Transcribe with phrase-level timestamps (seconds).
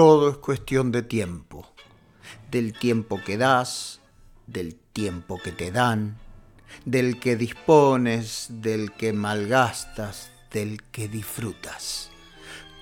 [0.00, 1.66] Todo es cuestión de tiempo,
[2.50, 4.00] del tiempo que das,
[4.46, 6.16] del tiempo que te dan,
[6.86, 12.08] del que dispones, del que malgastas, del que disfrutas.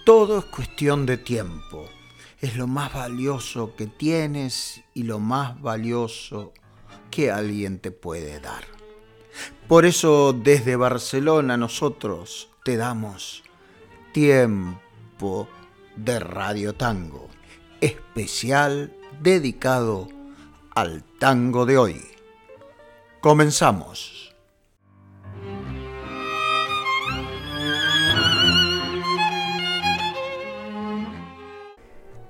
[0.05, 1.87] Todo es cuestión de tiempo.
[2.41, 6.53] Es lo más valioso que tienes y lo más valioso
[7.11, 8.63] que alguien te puede dar.
[9.67, 13.43] Por eso desde Barcelona nosotros te damos
[14.13, 15.49] tiempo
[16.05, 17.29] de Radio Tango,
[17.81, 20.09] especial dedicado
[20.75, 22.01] al tango de hoy.
[23.21, 24.35] Comenzamos.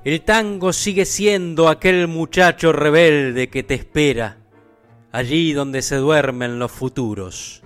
[0.05, 4.39] El tango sigue siendo aquel muchacho rebelde que te espera,
[5.13, 7.63] allí donde se duermen los futuros.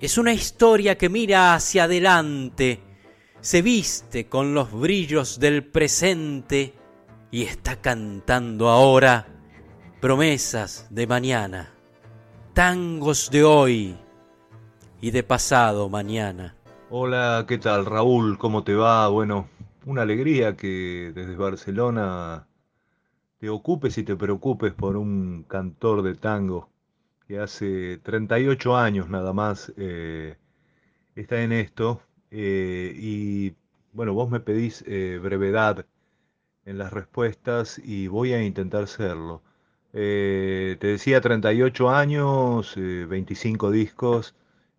[0.00, 2.85] Es una historia que mira hacia adelante,
[3.46, 6.74] se viste con los brillos del presente
[7.30, 9.24] y está cantando ahora
[10.00, 11.72] promesas de mañana,
[12.54, 13.96] tangos de hoy
[15.00, 16.56] y de pasado mañana.
[16.90, 18.36] Hola, ¿qué tal Raúl?
[18.36, 19.06] ¿Cómo te va?
[19.10, 19.48] Bueno,
[19.84, 22.48] una alegría que desde Barcelona
[23.38, 26.68] te ocupes y te preocupes por un cantor de tango
[27.28, 30.36] que hace 38 años nada más eh,
[31.14, 32.00] está en esto
[32.38, 33.54] eh, y
[33.94, 35.86] bueno, vos me pedís eh, brevedad
[36.66, 39.42] en las respuestas y voy a intentar serlo.
[39.92, 44.34] te decía 38 años, 25 discos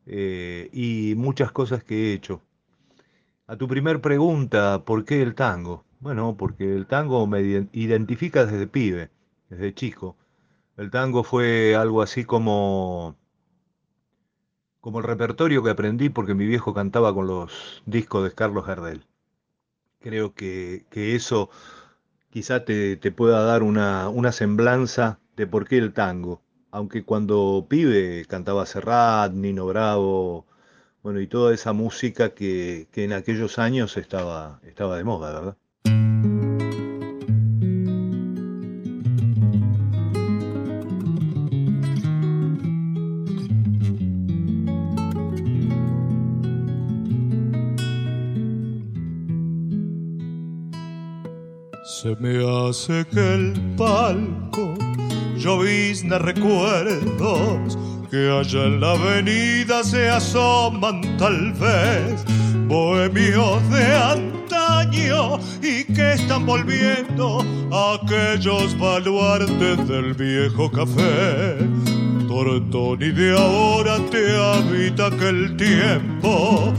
[0.05, 2.41] y muchas cosas que he hecho.
[3.47, 5.85] A tu primer pregunta, ¿por qué el tango?
[5.99, 9.09] Bueno, porque el tango me identifica desde pibe,
[9.49, 10.15] desde chico.
[10.77, 13.15] El tango fue algo así como
[14.87, 19.03] como el repertorio que aprendí porque mi viejo cantaba con los discos de Carlos Gardel.
[19.99, 21.49] Creo que, eso
[22.29, 26.41] quizá te, pueda dar una, semblanza de por qué el tango.
[26.71, 30.45] Aunque cuando pibe cantaba Serrat, Nino Bravo,
[31.03, 35.57] bueno, y toda esa música que, que en aquellos años estaba, estaba de moda, ¿verdad?
[52.07, 52.37] Se me
[52.69, 54.75] hace que el palco
[55.35, 57.77] llovizna recuerdos
[58.09, 62.23] que allá en la avenida se asoman tal vez
[62.65, 71.57] bohemios de antaño y que están volviendo aquellos baluartes del viejo café.
[72.25, 76.73] Tortoni de ahora te habita aquel tiempo,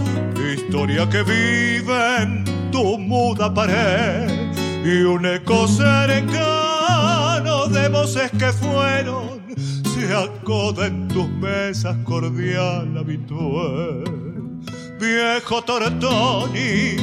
[0.56, 4.37] historia que vive en tu muda pared
[4.84, 9.42] y un eco cercano de voces que fueron
[9.82, 14.04] se acoda en tus mesas cordial habitual.
[15.00, 16.96] Viejo Tortoni,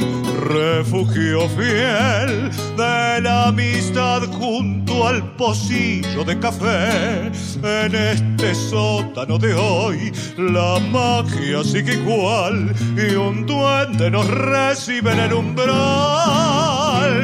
[0.50, 7.32] refugio fiel de la amistad junto al pocillo de café.
[7.64, 15.20] En este sótano de hoy la magia sigue igual y un duende nos recibe en
[15.20, 16.75] el umbral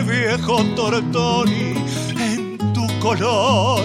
[0.03, 1.73] viejo Tortoni,
[2.17, 3.81] en tu color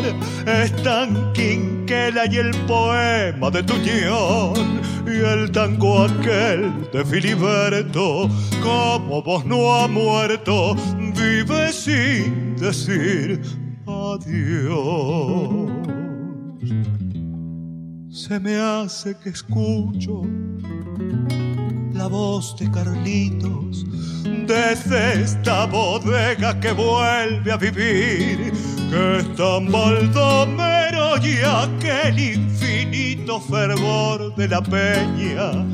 [0.46, 8.28] es tan quinquela y el poema de Tuñón y el tango aquel de Filiberto,
[8.62, 10.74] como vos no ha muerto,
[11.14, 13.40] vive sin decir
[13.86, 15.70] adiós.
[18.10, 20.22] Se me hace que escucho
[21.96, 23.84] la voz de Carlitos
[24.46, 28.52] desde esta bodega que vuelve a vivir,
[28.90, 35.64] que es tan baldomero y aquel infinito fervor de la peña,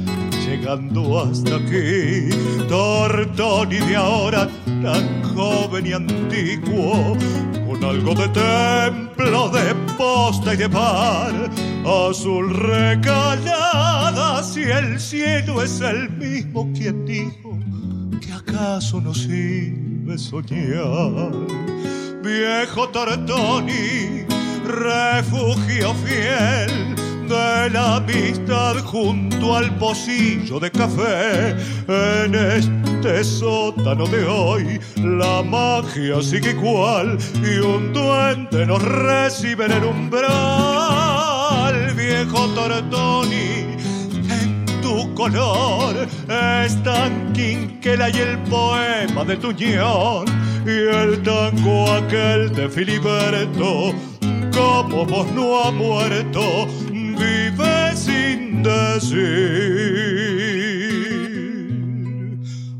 [0.46, 2.28] llegando hasta aquí,
[2.68, 4.48] Tortoni de ahora
[4.82, 7.16] tan joven y antiguo,
[7.82, 11.50] algo de templo, de posta y de par,
[11.84, 17.52] azul recalada, si el cielo es el mismo quien dijo
[18.52, 21.32] acaso no sirve soñar?
[22.22, 24.24] Viejo Tortoni,
[24.64, 27.01] refugio fiel
[27.32, 31.56] de la amistad junto al pocillo de café.
[31.88, 39.72] En este sótano de hoy la magia sigue igual y un duende nos recibe en
[39.72, 40.32] el umbral.
[41.96, 43.76] Viejo Tortoni,
[44.82, 46.06] tu color
[46.64, 50.26] es tan quinquela y el poema de Tuñón
[50.66, 53.94] y el tango aquel de Filiberto,
[54.52, 56.68] como vos no ha muerto,
[57.16, 59.22] vive sin decir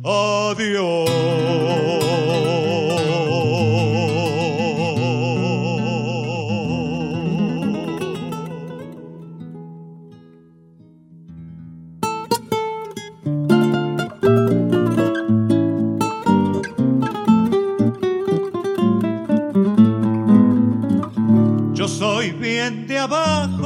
[0.04, 1.12] adiós.
[22.86, 23.61] de abajo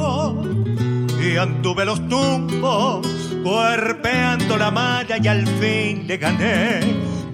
[1.37, 3.07] anduve los tumbos,
[3.43, 6.79] cuerpeando la malla y al fin le gané.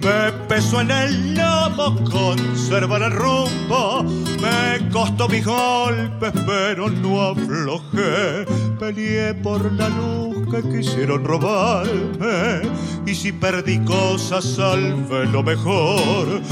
[0.02, 8.44] Me pesó en el lomo conservar el rumbo, me costó mis golpes pero no aflojé.
[8.78, 12.68] Peleé por la luz que quisieron robarme
[13.06, 16.42] y si perdí cosas salve lo mejor.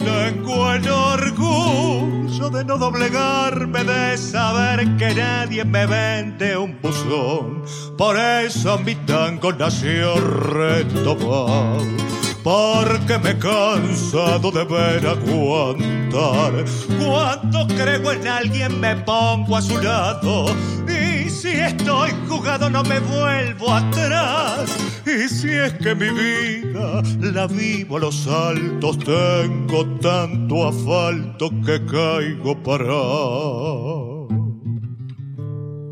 [0.00, 7.62] Tengo el orgullo de no doblegarme, de saber que nadie me vende un buzón.
[7.96, 12.10] Por eso mi tango nació retomado
[12.42, 16.64] porque me he cansado de ver aguantar.
[16.98, 20.46] Cuando creo en alguien me pongo a su lado
[20.88, 24.76] y si estoy jugado no me vuelvo atrás.
[25.06, 31.84] Y si es que mi vida la vivo a los altos, tengo tanto asfalto que
[31.86, 34.28] caigo parado.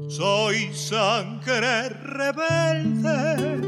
[0.08, 3.60] Soy sangre rebelde,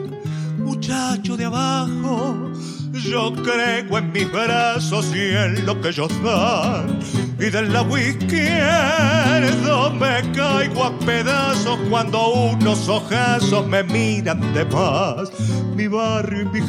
[0.58, 2.50] muchacho de abajo.
[2.92, 6.98] Yo creo en mis brazos y en lo que ellos dan.
[7.38, 15.30] Y del lado izquierdo me caigo a pedazos cuando unos ojazos me miran de paz.
[15.74, 16.60] Mi barrio y mi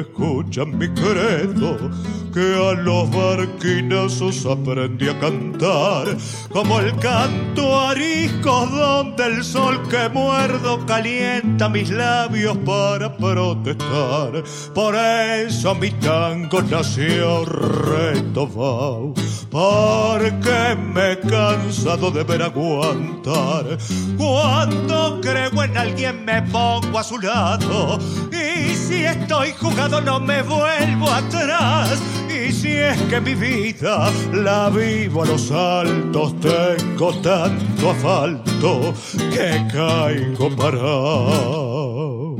[0.00, 1.90] escuchan mi credo,
[2.32, 6.16] que a los barquinazos aprendí a cantar,
[6.50, 14.42] como el canto arisco donde el sol que muerdo calienta mis labios para protestar.
[14.74, 19.14] Por eso mi tango nació retovado,
[19.50, 23.78] porque me he cansado de ver aguantar.
[24.16, 27.98] Cuando creo en alguien me pongo a su lado,
[28.32, 32.00] y si estoy jugado no me vuelvo atrás.
[32.28, 38.94] Y si es que mi vida la vivo a los altos, tengo tanto asfalto
[39.32, 42.36] que caigo parado.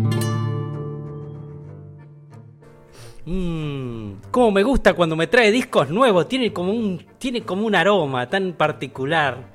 [3.26, 7.74] Mmm, cómo me gusta cuando me trae discos nuevos, tiene como un, tiene como un
[7.74, 9.53] aroma tan particular.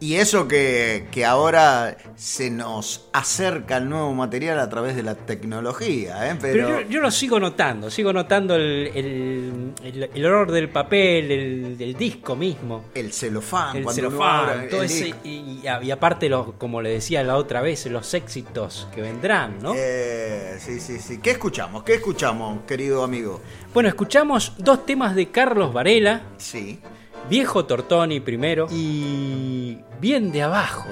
[0.00, 6.30] Y eso que, ahora se nos acerca el nuevo material a través de la tecnología.
[6.30, 6.36] ¿eh?
[6.40, 12.86] Pero, yo, lo sigo notando, sigo notando el, el, olor del papel, el, disco mismo.
[12.94, 13.76] El celofán.
[13.78, 19.00] El celofán, todo ese, y, aparte, como le decía la otra vez, los éxitos que
[19.00, 19.72] vendrán, ¿no?
[19.74, 21.18] Eh, sí, sí, sí.
[21.18, 21.82] ¿Qué escuchamos?
[21.84, 23.40] ¿Qué escuchamos, querido amigo?
[23.72, 26.22] Bueno, escuchamos dos temas de Carlos Varela.
[26.36, 26.80] Sí.
[27.28, 30.88] Viejo Tortoni primero y Bien de abajo.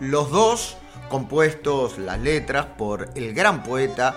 [0.00, 0.76] Los dos
[1.08, 4.16] compuestos las letras por el gran poeta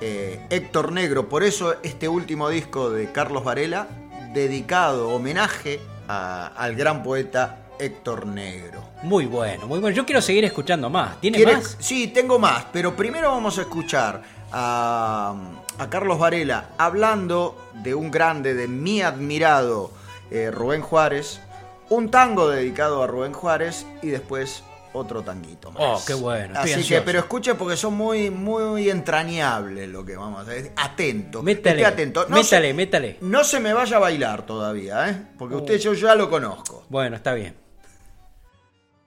[0.00, 1.28] eh, Héctor Negro.
[1.28, 3.86] Por eso este último disco de Carlos Varela,
[4.32, 5.78] dedicado, homenaje
[6.08, 8.82] al gran poeta Héctor Negro.
[9.04, 9.94] Muy bueno, muy bueno.
[9.94, 11.20] Yo quiero seguir escuchando más.
[11.20, 11.76] ¿Tiene más?
[11.78, 15.36] Sí, tengo más, pero primero vamos a escuchar a,
[15.78, 19.99] a Carlos Varela hablando de un grande, de mi admirado
[20.30, 21.40] eh, Rubén Juárez,
[21.88, 25.82] un tango dedicado a Rubén Juárez y después otro tanguito más.
[25.82, 26.54] Oh, qué bueno.
[26.56, 30.72] Así que, pero escuche porque son muy, muy entrañables lo que vamos a decir.
[30.76, 31.42] Atento.
[31.42, 32.26] Métale, atento.
[32.28, 33.16] No métale, se, métale.
[33.20, 35.22] No se me vaya a bailar todavía, ¿eh?
[35.38, 36.84] Porque usted yo ya lo conozco.
[36.88, 37.54] Bueno, está bien.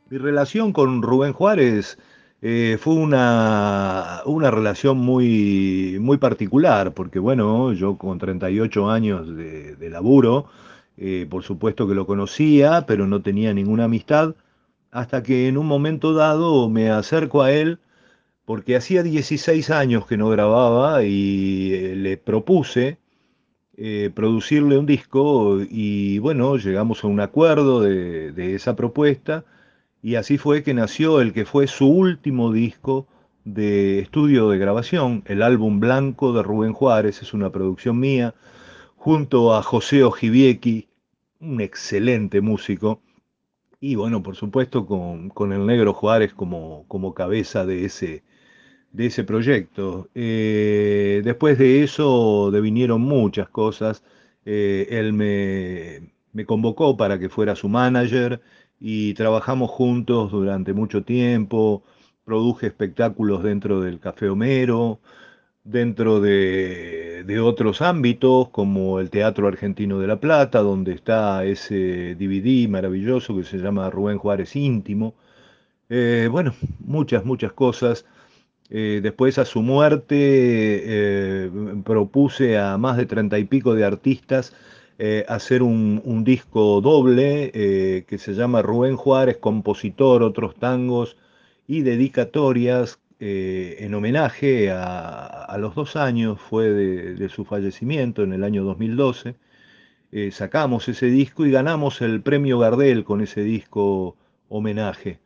[0.09, 1.97] Mi relación con Rubén Juárez
[2.41, 9.75] eh, fue una, una relación muy, muy particular, porque bueno, yo con 38 años de,
[9.75, 10.47] de laburo,
[10.97, 14.35] eh, por supuesto que lo conocía, pero no tenía ninguna amistad,
[14.91, 17.79] hasta que en un momento dado me acerco a él
[18.45, 22.99] porque hacía 16 años que no grababa y eh, le propuse
[23.77, 29.45] eh, producirle un disco y bueno, llegamos a un acuerdo de, de, esa propuesta
[30.03, 33.07] y así fue que nació el que fue su último disco
[33.45, 38.35] de estudio de grabación, el álbum Blanco de Rubén Juárez, es una producción mía,
[39.03, 40.87] junto a José Ojibiequi,
[41.41, 43.01] un excelente músico,
[43.81, 48.23] y bueno, por supuesto con, el negro Juárez como, como cabeza de ese,
[48.93, 50.09] de ese proyecto.
[50.15, 54.05] Eh, después de eso devinieron muchas cosas.
[54.45, 58.41] Eh, él me, me, convocó para que fuera su manager
[58.79, 61.83] y trabajamos juntos durante mucho tiempo.
[62.23, 65.01] Produje espectáculos dentro del Café Homero,
[65.63, 72.67] dentro de, otros ámbitos como el Teatro Argentino de La Plata, donde está ese DVD
[72.69, 75.15] maravilloso que se llama Rubén Juárez Íntimo.
[75.89, 78.05] Eh, bueno, muchas, muchas cosas.
[78.69, 81.51] Eh, después a su muerte eh,
[81.83, 84.53] propuse a más de treinta y pico de artistas
[85.27, 87.51] hacer un, disco doble
[88.07, 91.17] que se llama Rubén Juárez, compositor, otros tangos
[91.67, 98.63] y dedicatorias en homenaje a, los dos años, fue de, su fallecimiento en el año
[98.63, 99.35] 2012.
[100.31, 104.17] sacamos ese disco y ganamos el premio Gardel con ese disco
[104.49, 105.19] homenaje.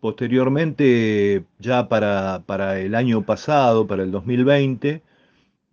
[0.00, 5.02] Posteriormente, ya para, para, el año pasado, para el 2020,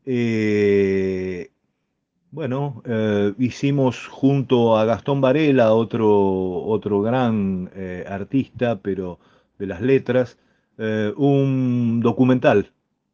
[0.06, 1.52] eh,
[2.32, 9.20] bueno, eh, hicimos junto a Gastón Varela, otro, otro gran eh, artista, pero
[9.60, 10.38] de las letras,
[11.18, 12.72] un documental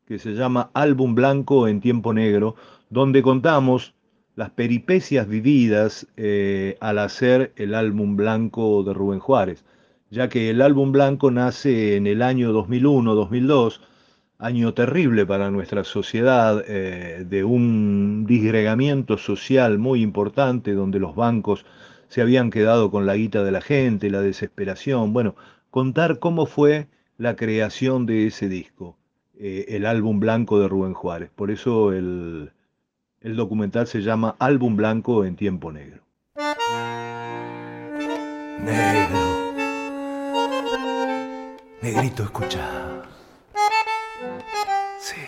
[0.07, 2.55] que se llama Álbum Blanco en Tiempo Negro,
[2.91, 3.95] donde contamos
[4.35, 6.07] las peripecias vividas
[6.79, 9.65] al hacer el álbum blanco de Rubén Juárez
[10.09, 13.81] ya que el álbum blanco nace en el año 2001-2002,
[14.37, 21.65] año terrible para nuestra sociedad, eh, de un disgregamiento social muy importante, donde los bancos
[22.07, 25.11] se habían quedado con la guita de la gente, la desesperación.
[25.11, 25.35] Bueno,
[25.69, 28.97] contar cómo fue la creación de ese disco,
[29.37, 31.29] eh, el álbum blanco de Rubén Juárez.
[31.35, 32.51] Por eso el,
[33.21, 36.01] el documental se llama Álbum Blanco en Tiempo Negro.
[38.63, 39.35] Negro
[41.85, 43.03] Negrito, escucha.
[44.99, 45.21] Sí.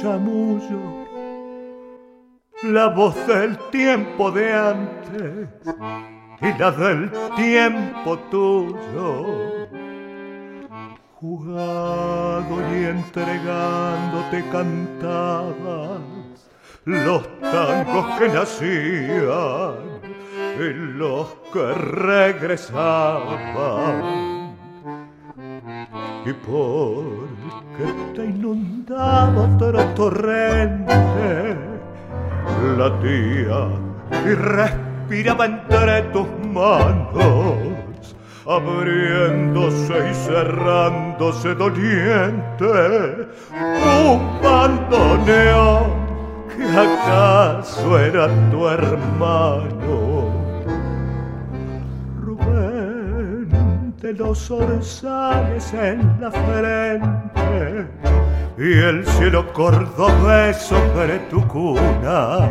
[0.00, 1.08] Chamullo
[2.62, 5.48] la voz del tiempo de antes
[6.40, 9.68] y la del tiempo tuyo.
[11.14, 16.00] Jugado y entregándote cantabas
[16.84, 19.74] los tangos que nacían
[20.58, 23.38] y los que regresaban.
[26.24, 26.32] Y
[27.78, 31.56] porque te inundaba otro torrente,
[32.76, 33.68] latía
[34.24, 37.56] y respiraba entre tus manos,
[38.46, 46.08] abriéndose y cerrándose doliente, un bandoneón
[46.56, 50.17] que acaso era tu hermano.
[54.08, 57.86] De los orzales en la frente
[58.56, 62.48] y el cielo cordobés sobre tu cuna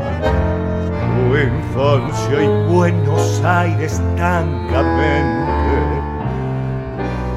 [1.16, 5.42] tu infancia y Buenos Aires tangamente,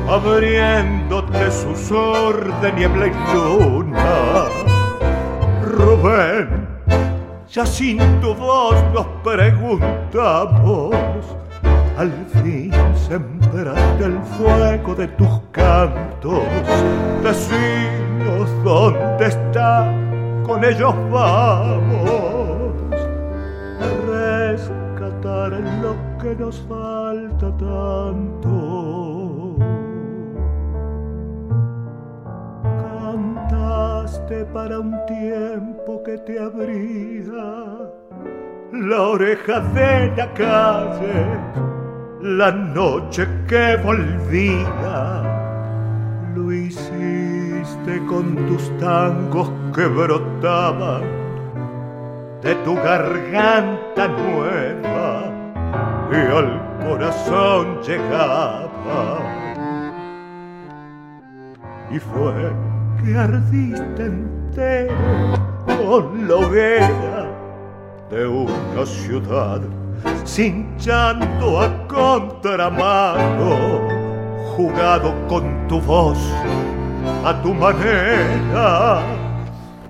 [0.06, 1.88] abriéndote sus
[2.60, 4.44] de niebla y luna.
[5.62, 6.68] Rubén,
[7.48, 10.94] ya sin tu voz nos preguntamos,
[11.96, 12.12] al
[12.42, 12.70] fin
[13.10, 16.44] sembraste el fuego de tus cantos,
[17.24, 19.92] decinos dónde está,
[20.46, 22.30] con ellos vamos.
[25.82, 29.56] Lo que nos falta tanto.
[32.62, 37.90] Cantaste para un tiempo que te abría
[38.72, 41.24] la oreja de la calle,
[42.22, 45.22] la noche que volvía.
[46.34, 51.02] Lo hiciste con tus tangos que brotaban
[52.42, 55.32] de tu garganta nueva
[56.10, 59.18] y al corazón llegaba.
[61.90, 62.52] Y fue
[63.02, 64.94] que ardiste entero
[65.66, 67.26] con la hoguera
[68.10, 69.60] de una ciudad,
[70.24, 73.56] cinchando a contramano,
[74.56, 76.18] jugado con tu voz
[77.24, 79.02] a tu manera.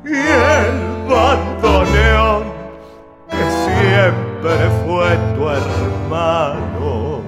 [0.05, 2.45] Y el bandoneón
[3.29, 7.21] que siempre fue tu hermano.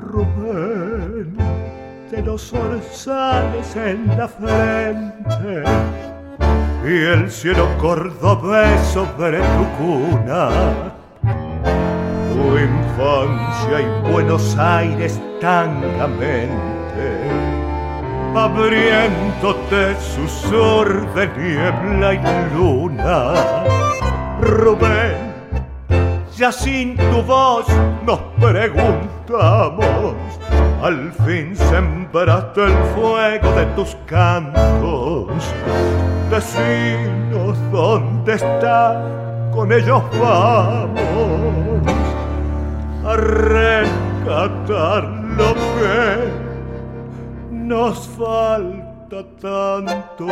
[0.00, 1.36] Rubén,
[2.10, 5.62] de los orzales en la frente
[6.84, 11.01] y el cielo cordobés sobre tu cuna.
[12.32, 16.48] Tu infancia y Buenos Aires tangamente,
[18.34, 19.94] abriéndote
[20.26, 23.34] sur de niebla y luna.
[24.40, 25.34] Rubén,
[26.34, 27.66] ya sin tu voz
[28.06, 30.14] nos preguntamos,
[30.82, 35.28] al fin sembraste el fuego de tus cantos
[36.30, 39.04] Decinos dónde está,
[39.52, 42.11] con ellos vamos
[43.04, 43.16] a
[45.36, 46.30] lo que
[47.52, 50.26] nos falta tanto.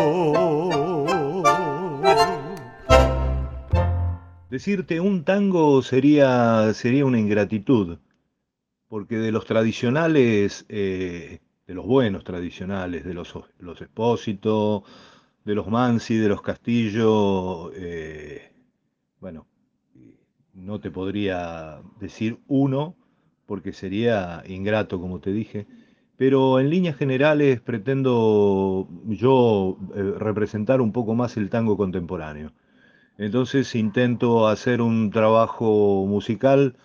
[4.51, 7.99] Decirte un tango sería, sería una ingratitud,
[8.89, 13.79] porque de los tradicionales, eh, de los buenos tradicionales, de los, los
[15.45, 18.53] de los Mansi, de los Castillo, eh,
[19.21, 19.47] bueno,
[20.55, 22.97] no te podría decir uno,
[23.47, 25.67] porque sería ingrato, como te dije,
[26.17, 32.53] pero en líneas generales pretendo yo eh, representar un poco más el tango contemporáneo.
[33.19, 36.77] Entonces intento hacer un trabajo musical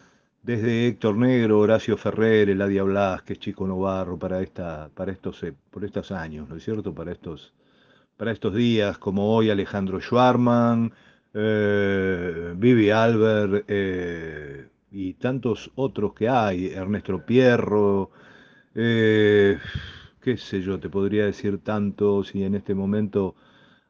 [0.44, 5.86] desde Héctor Negro, Horacio Ferrer, Eladia Blasquez, Chico Novarro, para, esta, para estos, eh, por
[5.86, 6.94] estos años, ¿no es cierto?
[6.94, 7.54] Para estos
[8.18, 10.94] para estos días, como hoy Alejandro Schwarman,
[11.38, 18.12] eh, Vivi Albert eh, y tantos otros que hay, Ernesto Pierro,
[18.74, 19.58] eh,
[20.22, 23.36] qué sé yo, te podría decir tantos y en este momento,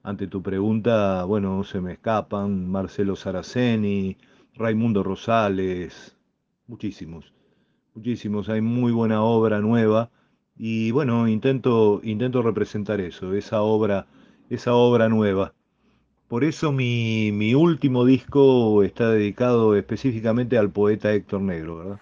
[0.04, 4.18] ante tu pregunta, bueno, se me escapan, Marcelo Saraceni,
[4.56, 6.18] Raimundo Rosales,
[6.68, 7.32] muchísimos,
[7.94, 10.10] muchísimos, hay muy buena obra nueva
[10.58, 14.08] y bueno, intento, intento representar eso, esa obra,
[14.50, 15.55] esa obra nueva.
[16.28, 22.00] Por eso mi, mi último disco está dedicado específicamente al poeta Héctor Negro, ¿verdad?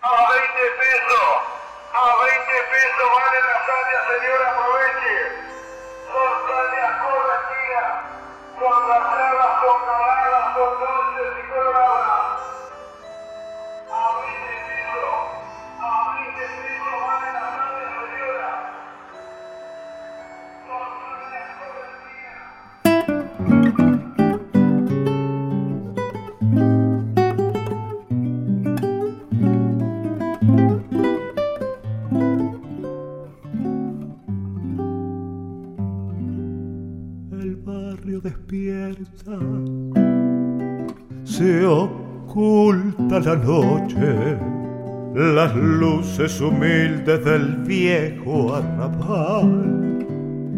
[41.23, 44.37] Se oculta la noche,
[45.15, 49.99] las luces humildes del viejo arrabal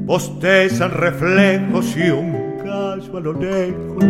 [0.06, 4.06] bostezan reflejos y un gallo a lo lejos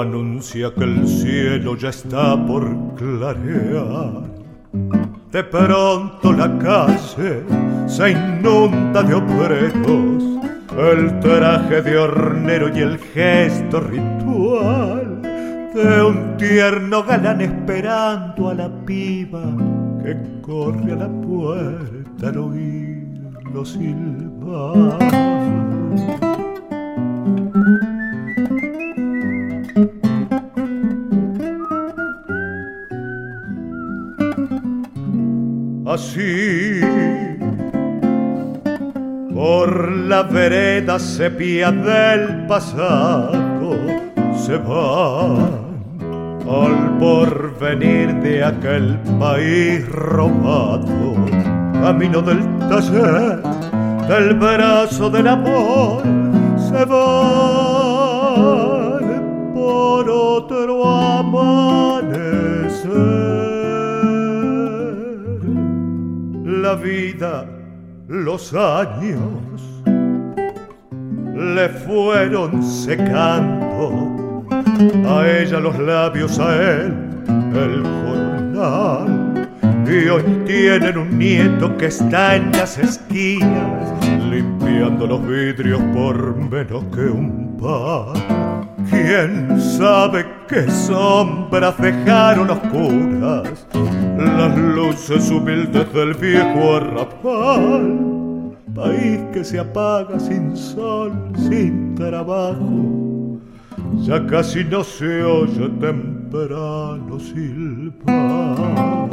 [0.00, 4.24] anuncia que el cielo ya está por clarear.
[5.30, 7.42] De pronto la calle
[7.86, 10.33] se inunda de obreros
[10.78, 18.68] el traje de hornero y el gesto ritual de un tierno galán esperando a la
[18.84, 19.42] piba
[20.02, 24.98] que corre a la puerta al oírlo silbar.
[35.86, 36.83] Así
[39.44, 43.76] por la vereda sepia del pasado
[44.34, 45.60] se van
[46.48, 51.14] al porvenir de aquel país robado,
[51.74, 53.42] camino del taller,
[54.08, 56.02] del brazo del amor,
[56.56, 57.04] se van
[59.52, 61.84] por otro amanecer.
[66.64, 67.53] La vida
[68.14, 69.60] los años
[71.34, 74.46] le fueron secando
[75.06, 76.94] a ella los labios, a él
[77.54, 79.48] el jornal.
[79.86, 86.84] Y hoy tienen un nieto que está en las esquinas limpiando los vidrios por menos
[86.94, 88.43] que un par.
[88.90, 93.66] ¿Quién sabe qué sombras dejaron oscuras
[94.18, 98.56] las luces humildes del viejo arrapal?
[98.74, 101.12] País que se apaga sin sol,
[101.48, 103.38] sin trabajo,
[104.00, 109.08] ya casi no se oye temprano silbar.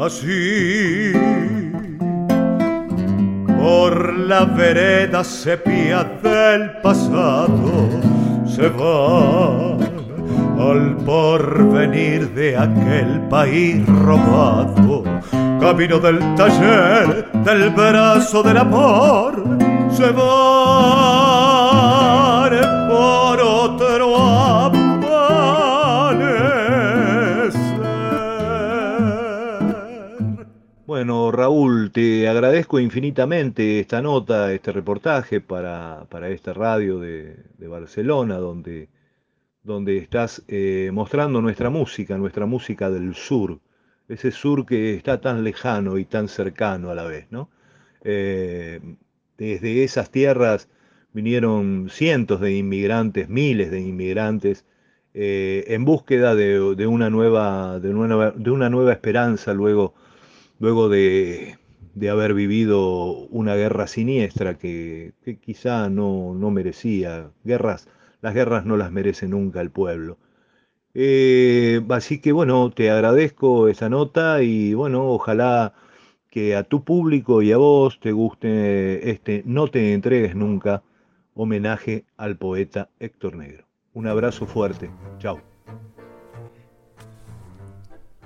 [0.00, 1.12] Así.
[3.58, 7.88] Por la vereda sepia del pasado
[8.46, 9.76] se va
[10.58, 15.04] al porvenir de aquel país robado.
[15.60, 19.44] Camino del taller del brazo del amor
[19.90, 21.49] se va
[31.00, 38.36] Bueno, Raúl, te agradezco infinitamente esta nota, este reportaje para, para esta radio de, Barcelona,
[38.36, 38.90] donde,
[39.62, 43.60] donde estás eh, mostrando nuestra música, nuestra música del sur,
[44.08, 47.48] ese sur que está tan lejano y tan cercano a la vez, ¿no?
[48.04, 48.80] Eh,
[49.38, 50.68] desde esas tierras
[51.14, 54.66] vinieron cientos de inmigrantes, miles de inmigrantes,
[55.14, 59.94] eh, en búsqueda de, una nueva, de, una, de una nueva esperanza luego,
[60.60, 61.58] luego de,
[61.94, 67.32] de haber vivido una guerra siniestra que, que quizá no, no, merecía.
[67.42, 67.88] Guerras,
[68.20, 70.18] las guerras no las merece nunca el pueblo.
[70.94, 75.74] Eh, así que bueno, te agradezco esa nota y bueno, ojalá
[76.30, 80.82] que a tu público y a vos te guste este No te entregues nunca
[81.34, 83.66] homenaje al poeta Héctor Negro.
[83.94, 84.90] Un abrazo fuerte.
[85.18, 85.40] Chao.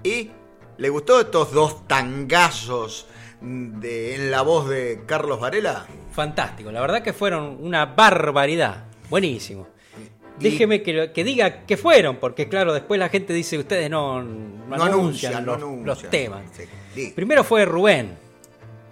[0.03, 0.31] ¿Y
[0.79, 3.07] le gustó estos dos tangazos
[3.41, 5.87] de, en la voz de Carlos Varela?
[6.13, 8.85] Fantástico, la verdad que fueron una barbaridad.
[9.11, 9.69] Buenísimo.
[10.39, 14.77] Déjeme que, que, diga que fueron, porque claro, después la gente dice ustedes no, no,
[14.77, 15.87] no anuncian, anuncian, los, no anuncian.
[15.87, 16.43] los temas.
[16.95, 17.13] Sí.
[17.15, 18.17] Primero fue Rubén.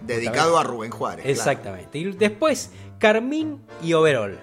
[0.03, 1.27] Dedicado a Rubén Juárez.
[1.27, 1.99] Exactamente.
[1.99, 4.39] Y después Carmín y Overol.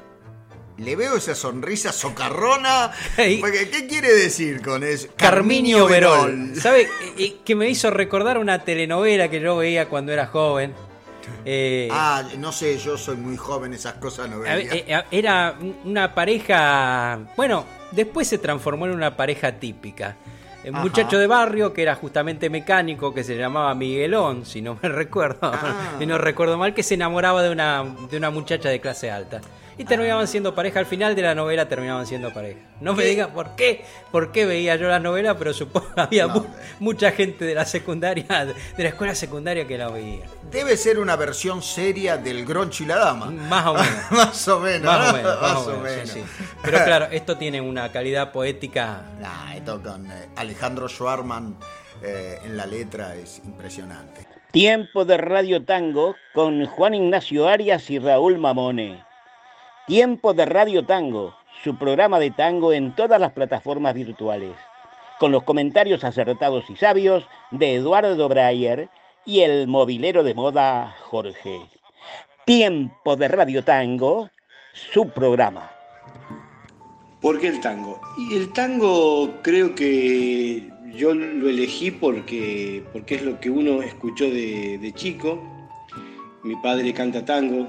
[0.80, 2.92] Le veo esa sonrisa socarrona.
[3.18, 3.42] Hey.
[3.72, 5.10] ¿Qué quiere decir con eso?
[5.18, 6.54] Carmín y Overol.
[6.56, 6.88] ¿Sabe?
[7.18, 10.74] Eh, que me hizo recordar una telenovela que yo veía cuando era joven.
[11.46, 14.74] Eh, ah, no sé, yo soy muy joven, esas cosas no veía.
[14.74, 17.20] Eh, Era una pareja.
[17.38, 20.18] Bueno, después se transformó en una pareja típica.
[20.65, 20.84] Un Ajá.
[20.84, 25.52] muchacho de barrio que era justamente mecánico, que se llamaba Miguelón, si no me recuerdo,
[25.54, 25.96] ah.
[26.00, 29.39] si no recuerdo mal, que se enamoraba de una, de una muchacha de clase alta.
[29.80, 32.60] Y terminaban siendo pareja, al final de la novela terminaban siendo pareja.
[32.82, 36.28] No me digas por qué, por qué veía yo la novela, pero supongo que había
[36.28, 36.46] no, mu
[36.82, 38.26] mucha gente de la secundaria,
[38.76, 40.26] de la escuela secundaria que la veía.
[40.52, 43.26] Debe ser una versión seria del Groncho y la Dama.
[43.32, 44.12] Más o menos.
[44.12, 44.86] más o menos.
[44.86, 45.42] Más o menos.
[45.42, 46.10] Más o menos.
[46.10, 46.46] Sí, sí.
[46.62, 49.04] Pero claro, esto tiene una calidad poética.
[49.22, 51.56] Nah, esto con eh, Alejandro Schwarman
[52.04, 54.28] eh, en la letra es impresionante.
[54.52, 59.08] Tiempo de Radio Tango con Juan Ignacio Arias y Raúl Mamone.
[59.89, 64.56] Tiempo de Radio Tango, su programa de tango en todas las plataformas virtuales,
[65.19, 68.88] con los comentarios acertados y sabios de Eduardo Breyer
[69.25, 71.62] y el movilero de moda Jorge.
[72.45, 74.30] Tiempo de Radio Tango,
[74.73, 75.71] su programa.
[77.19, 77.99] ¿Por qué el tango?
[78.15, 84.25] Y el tango creo que yo lo elegí porque, porque es lo que uno escuchó
[84.25, 85.41] de chico.
[86.43, 87.67] Mi padre canta tango,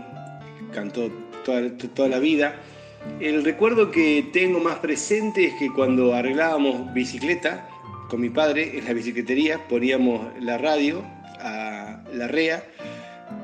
[0.75, 1.11] cantó
[1.45, 2.61] toda, toda, la vida.
[3.21, 7.69] El recuerdo que tengo más presente es que cuando arreglábamos bicicleta
[8.09, 11.03] con mi padre en la bicicletería, poníamos la radio
[11.39, 12.63] a la REA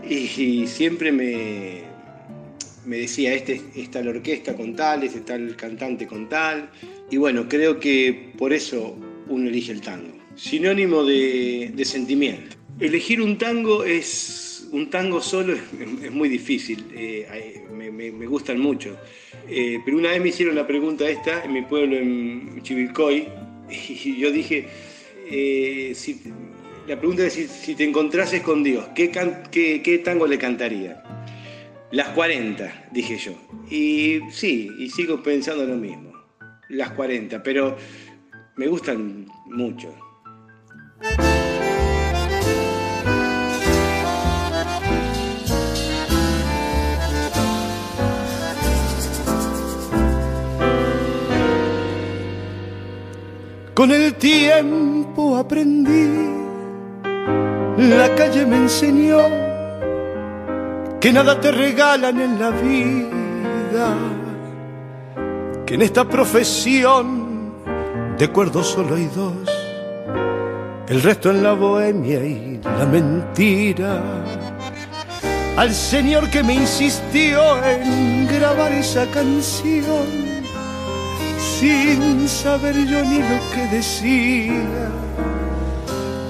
[0.08, 1.82] y, siempre me,
[2.84, 6.70] me decía, este está la orquesta con tal, este está el cantante con tal.
[7.10, 8.96] Y bueno, creo que por eso
[9.28, 10.16] uno elige el tango.
[10.34, 12.56] Sinónimo de, de sentimiento.
[12.78, 18.96] Elegir un tango es un tango solo es, muy difícil, eh, me, gustan mucho.
[19.48, 23.28] Eh, pero una vez me hicieron la pregunta esta en mi pueblo, en Chivilcoy,
[23.70, 24.68] y yo dije,
[25.30, 26.20] eh, si,
[26.86, 29.10] la pregunta es si, si, te encontrases con Dios, ¿qué,
[29.50, 31.02] qué, ¿qué, tango le cantaría?
[31.92, 33.32] Las 40, dije yo.
[33.70, 36.12] Y sí, y sigo pensando lo mismo,
[36.68, 37.76] las 40, pero
[38.56, 39.94] me gustan mucho.
[53.76, 56.08] Con el tiempo aprendí,
[57.76, 59.18] la calle me enseñó
[60.98, 63.94] que nada te regalan en la vida,
[65.66, 67.52] que en esta profesión
[68.16, 69.46] de cuerdos solo hay dos,
[70.88, 74.00] el resto en la bohemia y la mentira.
[75.58, 80.35] Al señor que me insistió en grabar esa canción
[81.58, 84.90] sin saber yo ni lo que decía.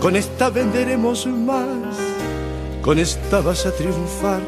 [0.01, 1.97] con esta venderemos más,
[2.81, 4.41] con esta vas a triunfar,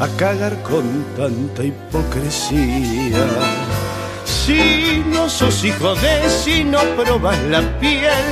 [0.00, 0.84] a cagar con
[1.16, 3.26] tanta hipocresía.
[4.24, 8.28] Si no sos hijo de, si no probas la piel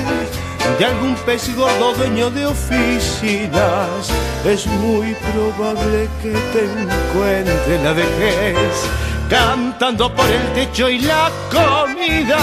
[0.79, 4.11] de algún pez gordo dueño de oficinas,
[4.45, 8.87] es muy probable que te encuentre la vejez
[9.33, 12.43] cantando por el techo y la comida.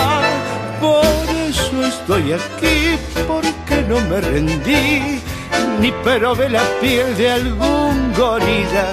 [0.81, 1.05] Por
[1.47, 2.97] eso estoy aquí,
[3.27, 5.21] porque no me rendí,
[5.79, 8.87] ni probé la piel de algún gorila.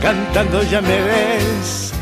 [0.00, 1.92] Cantando ya me ves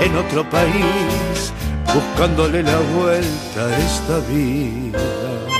[0.00, 1.52] en otro país,
[1.92, 5.57] buscándole la vuelta a esta vida.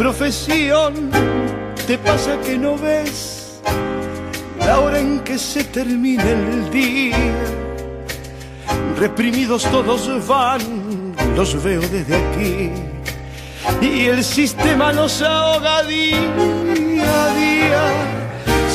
[0.00, 1.10] Profesión
[1.86, 3.60] te pasa que no ves
[4.58, 7.16] la hora en que se termina el día.
[8.98, 10.62] Reprimidos todos van,
[11.36, 12.70] los veo desde aquí.
[13.82, 17.82] Y el sistema nos ahoga día a día.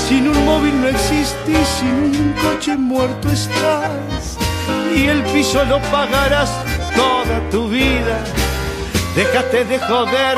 [0.07, 4.38] Sin un móvil no existís, sin un coche muerto estás.
[4.95, 6.51] Y el piso lo pagarás
[6.95, 8.44] toda tu vida.
[9.15, 10.38] Déjate de joder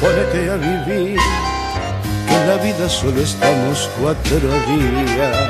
[0.00, 1.18] ponete a vivir,
[2.28, 5.48] que en la vida solo estamos cuatro días.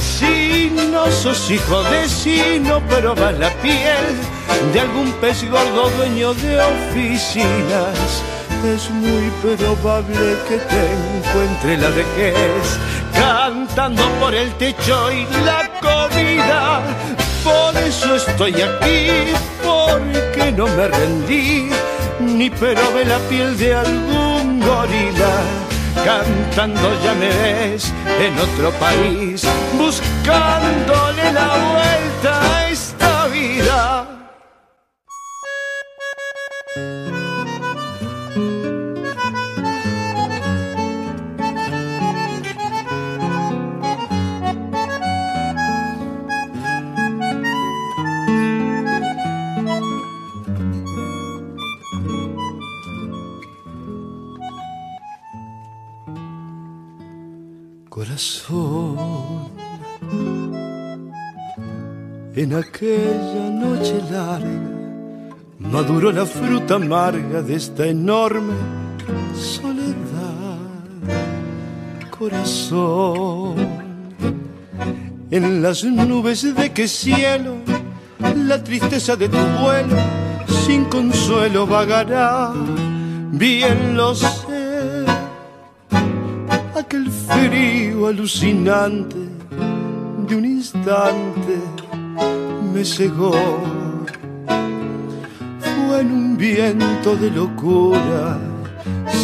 [0.00, 4.06] Si no sos hijo de sino, pero vas la piel
[4.72, 8.22] de algún pez gordo dueño de oficinas,
[8.64, 10.82] es muy probable que te
[11.16, 12.78] encuentre la vejez
[13.12, 16.82] cantando por el techo y la comida.
[17.48, 19.32] Por eso estoy aquí,
[19.64, 21.70] porque no me rendí
[22.20, 25.34] ni ve la piel de algún gorila.
[26.04, 29.42] Cantando ya me ves en otro país,
[29.76, 31.97] buscándole la vuelta
[62.58, 64.78] aquella noche larga
[65.58, 68.54] maduró la fruta amarga de esta enorme
[69.34, 70.58] soledad.
[72.10, 73.54] Corazón,
[75.30, 77.56] en las nubes de qué cielo
[78.34, 79.96] la tristeza de tu vuelo
[80.66, 82.52] sin consuelo vagará.
[83.32, 85.04] Bien lo sé,
[86.74, 89.16] aquel frío alucinante
[90.26, 91.87] de un instante
[92.78, 93.32] me cegó.
[94.46, 98.38] Fue en un viento de locura,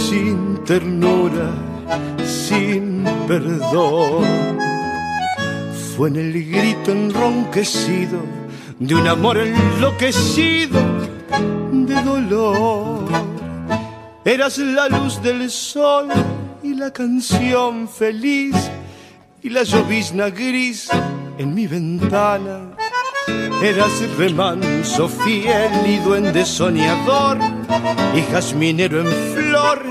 [0.09, 1.51] sin ternura,
[2.27, 4.25] sin perdón.
[5.97, 8.19] Fue en el grito enronquecido
[8.81, 10.81] de un amor enloquecido
[11.71, 13.05] de dolor.
[14.25, 16.09] Eras la luz del sol
[16.61, 18.57] y la canción feliz
[19.45, 20.88] y la llovizna gris
[21.38, 22.75] en mi ventana
[23.63, 27.39] Eras remanso fiel y duende soñador
[28.15, 29.83] y jazminero en flor.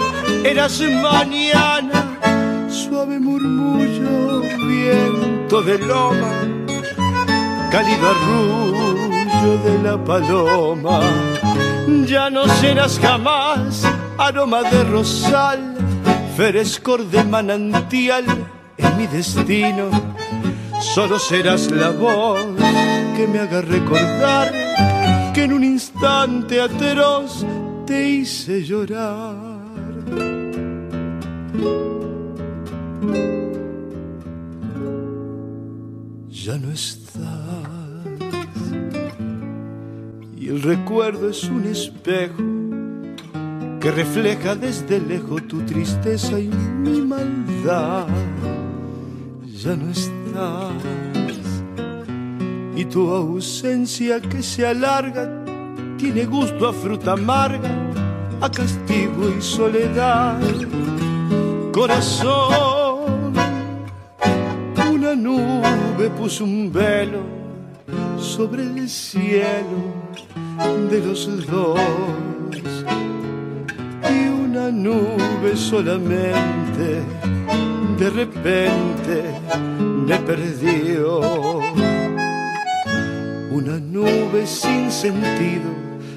[0.43, 6.32] Eras mañana, suave murmullo, viento de loma,
[7.72, 11.00] cálido arrullo de la paloma.
[12.06, 13.84] Ya no serás jamás
[14.17, 15.76] aroma de rosal,
[16.38, 18.26] frescor de manantial
[18.78, 19.89] en mi destino.
[20.80, 22.39] Solo serás la voz
[23.15, 24.52] que me haga recordar
[25.34, 27.45] que en un instante atroz
[27.86, 29.54] te hice llorar.
[36.30, 37.63] Ya no estás
[40.36, 42.43] y el recuerdo es un espejo
[43.80, 48.08] que refleja desde lejos tu tristeza y mi maldad.
[49.45, 51.22] Ya no estás
[52.75, 55.29] y tu ausencia que se alarga
[55.97, 57.69] tiene gusto a fruta amarga,
[58.41, 60.39] a castigo y soledad.
[61.71, 63.33] Corazón,
[64.91, 67.21] una nube puso un velo
[68.17, 69.93] sobre el cielo
[70.89, 71.79] de los dos
[74.53, 77.01] una nube solamente,
[77.97, 79.23] de repente
[80.05, 81.72] me perdió.
[83.54, 85.70] Una nube sin sentido,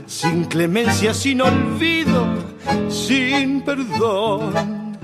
[0.06, 2.26] sin clemencia, sin olvido,
[2.88, 4.96] sin perdón.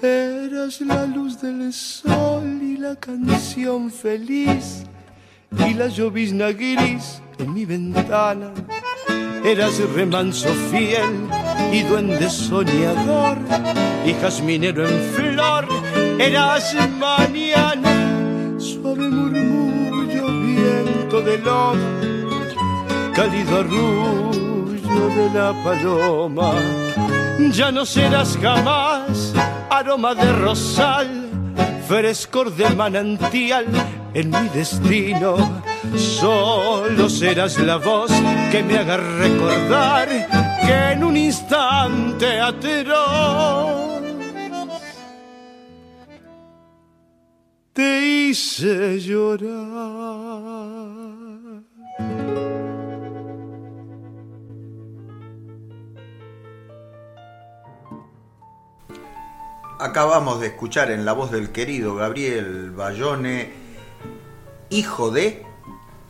[0.00, 4.84] Eras la luz del sol y la canción feliz
[5.66, 8.52] y la llovizna gris en mi ventana.
[9.44, 11.26] Eras remanso fiel
[11.72, 13.38] y duende soñador
[14.06, 15.66] y jazminero en flor.
[16.20, 19.49] Eras mañana, suave murmullo,
[21.18, 21.74] del lodo,
[23.14, 26.52] cálido arrullo de la paloma.
[27.50, 29.32] Ya no serás jamás
[29.70, 31.28] aroma de rosal,
[31.88, 33.66] frescor de manantial
[34.14, 35.62] en mi destino.
[35.96, 38.12] Solo serás la voz
[38.52, 40.08] que me haga recordar
[40.64, 43.89] que en un instante atroz
[47.72, 49.60] te hice llorar.
[59.78, 63.52] Acabamos de escuchar en la voz del querido Gabriel Bayone,
[64.68, 65.46] hijo de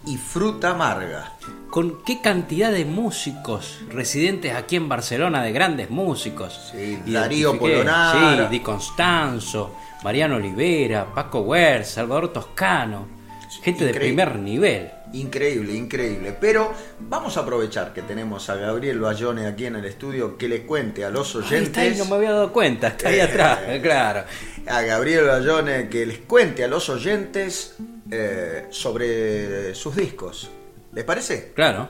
[0.07, 1.37] y fruta amarga.
[1.71, 6.71] Con qué cantidad de músicos residentes aquí en Barcelona, de grandes músicos.
[6.73, 8.47] Sí, Darío Polonara.
[8.49, 13.21] Sí, Di Constanzo, Mariano Olivera, Paco Wer, Salvador Toscano.
[13.63, 14.91] Gente de primer nivel.
[15.13, 16.37] Increíble, increíble.
[16.41, 20.63] Pero vamos a aprovechar que tenemos a Gabriel Bayone aquí en el estudio que le
[20.63, 21.79] cuente a los Ahí está, oyentes.
[21.79, 23.23] ahí no me había dado cuenta, está ahí Eh.
[23.23, 24.25] atrás, claro.
[24.69, 27.77] A Gabriel Bayone que les cuente a los oyentes
[28.11, 30.51] eh, sobre sus discos.
[30.93, 31.53] ¿Les parece?
[31.55, 31.89] Claro.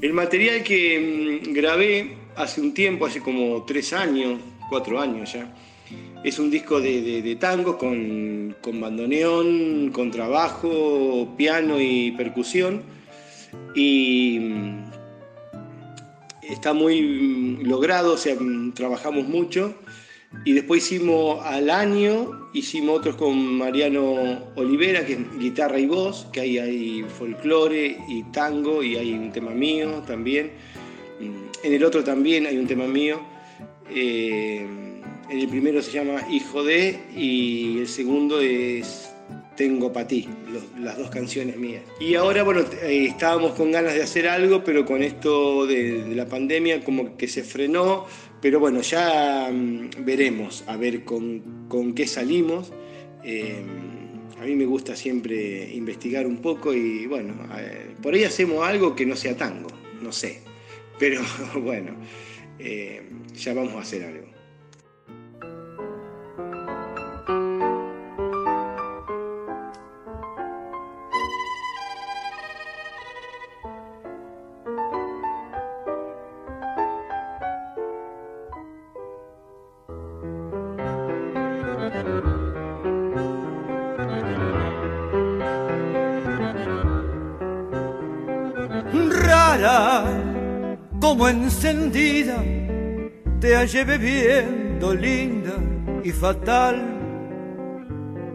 [0.00, 5.54] El material que mm, grabé hace un tiempo, hace como tres años, cuatro años ya,
[6.24, 12.82] es un disco de, de, de tango con, con bandoneón, con trabajo, piano y percusión.
[13.74, 14.84] Y mm,
[16.42, 18.36] está muy mm, logrado, o sea,
[18.74, 19.74] trabajamos mucho.
[20.44, 26.26] Y después hicimos al año, hicimos otros con Mariano Olivera, que es guitarra y voz,
[26.32, 30.52] que ahí hay folclore y tango, y hay un tema mío también.
[31.20, 33.20] Mm, En el otro también hay un tema mío.
[33.94, 34.66] Eh,
[35.30, 39.10] en el primero se llama Hijo de, y el segundo es
[39.56, 40.28] Tengo para ti,
[40.80, 41.82] las dos canciones mías.
[42.00, 46.14] Y ahora, bueno, eh, estábamos con ganas de hacer algo, pero con esto de, de
[46.16, 48.06] la pandemia como que se frenó.
[48.42, 52.72] Pero bueno, ya mm, veremos a ver con, con qué salimos.
[53.24, 53.62] Eh,
[54.38, 58.96] a mí me gusta siempre investigar un poco y bueno, eh, por ahí hacemos algo
[58.96, 59.68] que no sea tango,
[60.02, 60.40] no sé.
[60.98, 61.22] Pero
[61.62, 61.94] bueno,
[62.58, 63.02] eh,
[63.36, 64.31] ya vamos a hacer algo.
[91.00, 92.42] Como encendida,
[93.40, 95.52] te hallé bebiendo linda
[96.02, 96.82] y fatal.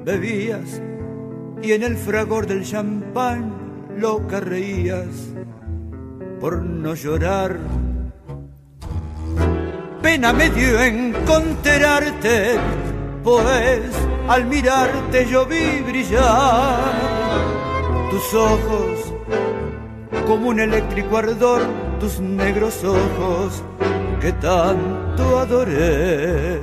[0.05, 0.81] Bebías
[1.61, 3.51] y en el fragor del champán
[3.97, 5.33] loca reías
[6.39, 7.57] por no llorar.
[10.01, 12.57] Pena me dio encontrarte,
[13.23, 13.81] pues
[14.29, 16.79] al mirarte yo vi brillar
[18.11, 19.16] tus ojos
[20.27, 21.61] como un eléctrico ardor
[22.01, 23.63] tus negros ojos
[24.19, 26.59] que tanto adoré.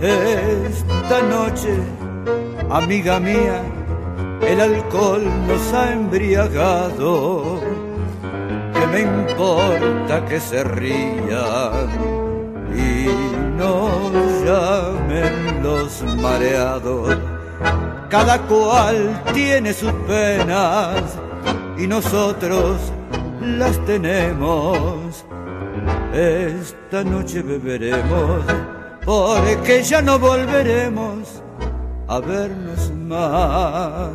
[0.00, 1.78] Esta noche,
[2.68, 3.62] amiga mía,
[4.42, 7.60] el alcohol nos ha embriagado.
[8.74, 11.88] Que me importa que se rían
[12.74, 13.06] y
[13.56, 14.12] nos
[14.44, 17.16] llamen los mareados.
[18.10, 21.16] Cada cual tiene sus penas
[21.78, 22.92] y nosotros
[23.40, 25.24] las tenemos.
[26.12, 28.44] Esta noche beberemos
[29.04, 31.42] porque ya no volveremos
[32.08, 34.10] a vernos más.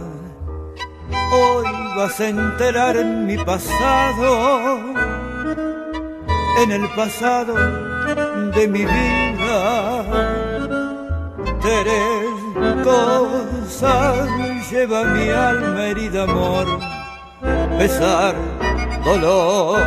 [1.33, 4.79] Hoy vas a enterar en mi pasado,
[6.63, 7.53] en el pasado
[8.53, 10.05] de mi vida.
[11.61, 14.27] Tres cosas
[14.71, 16.90] lleva mi alma herida, amor
[17.77, 18.35] pesar,
[19.03, 19.79] dolor.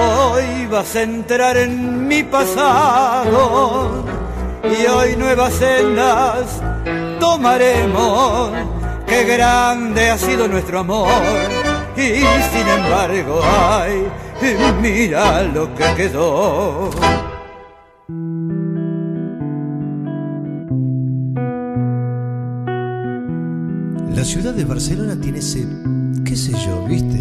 [0.00, 4.04] Hoy vas a entrar en mi pasado
[4.64, 6.60] y hoy nuevas sendas
[7.20, 8.50] tomaremos.
[9.06, 11.08] Qué grande ha sido nuestro amor
[11.96, 12.20] y
[12.52, 14.06] sin embargo, ay,
[14.80, 16.90] mira lo que quedó.
[24.14, 25.66] La ciudad de Barcelona tiene ese,
[26.32, 27.20] qué sé yo, ¿viste?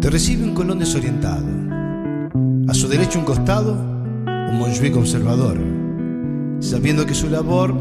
[0.00, 1.46] Te recibe un colón desorientado.
[2.66, 5.56] A su derecho un costado, un monjuí conservador,
[6.58, 7.72] sabiendo que su labor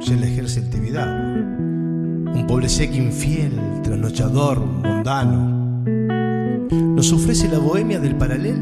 [0.00, 1.06] se le ejerce el.
[1.06, 3.52] Un poblesec infiel,
[3.82, 5.84] trasnochador, mundano.
[6.70, 8.56] Nos ofrece la bohemia del paralel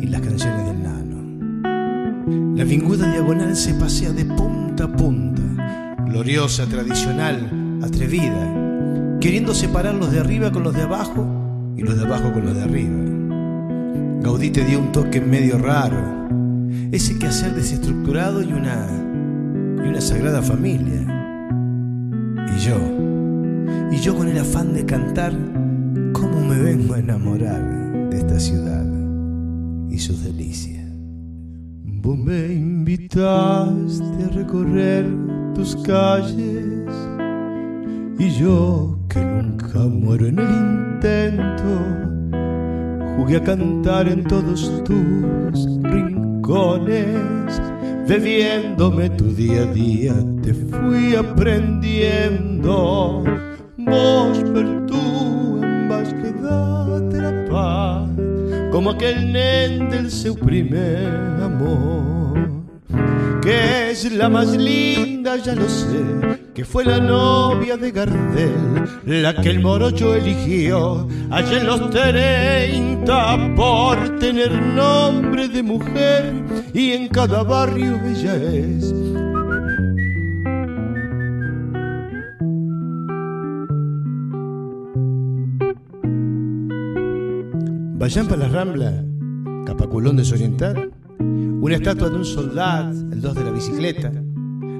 [0.00, 2.56] y las canciones del nano.
[2.56, 8.61] La vinguda diagonal se pasea de punta a punta gloriosa, tradicional, atrevida,
[9.22, 11.24] queriendo separar los de arriba con los de abajo
[11.76, 14.20] y los de abajo con los de arriba.
[14.20, 16.28] Gaudí te dio un toque medio raro,
[16.90, 18.88] ese quehacer desestructurado y una,
[19.84, 21.06] y una sagrada familia.
[22.56, 22.76] Y yo,
[23.92, 25.32] y yo con el afán de cantar,
[26.12, 28.84] ¿cómo me vengo a enamorar de esta ciudad
[29.88, 30.84] y sus delicias?
[31.84, 35.06] Vos me invitaste a recorrer
[35.54, 36.88] tus calles
[38.18, 41.66] y yo que nunca muero en el intento.
[43.16, 47.60] Jugué a cantar en todos tus rincones
[48.08, 50.14] bebiéndome tu día a día.
[50.42, 53.22] Te fui aprendiendo.
[53.76, 54.42] Vos
[54.86, 58.08] tú en vas quedate la paz
[58.70, 61.06] como aquel nen del seu primer
[61.42, 62.22] amor
[63.42, 69.50] que es la más linda, ya lo sé, fue la novia de Gardel, la que
[69.50, 71.08] el morocho eligió.
[71.30, 78.92] Allá en los 30 por tener nombre de mujer y en cada barrio ella es.
[87.98, 89.04] Vayan para la Rambla,
[89.64, 90.90] Capaculón desorientar.
[91.18, 94.10] Una estatua de un soldado, el dos de la bicicleta,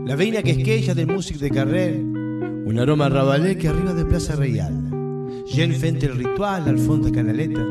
[0.05, 4.05] la veina que es ella del músico de carrer, un aroma rabalé que arriba de
[4.05, 4.91] Plaza Real,
[5.47, 7.63] Jen frente el ritual al fondo de Canaleta.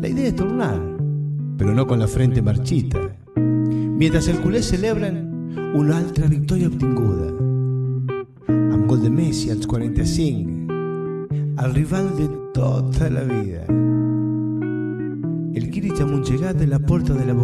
[0.00, 0.80] La idea es tornar,
[1.56, 3.00] pero no con la frente marchita,
[3.36, 7.28] mientras el culé celebran una altra victoria obtinguda.
[8.48, 10.72] Amb gol de Messi als 45,
[11.56, 13.64] al rival de toda la vida.
[15.54, 17.34] El Kiri Chamunchegat en la puerta de la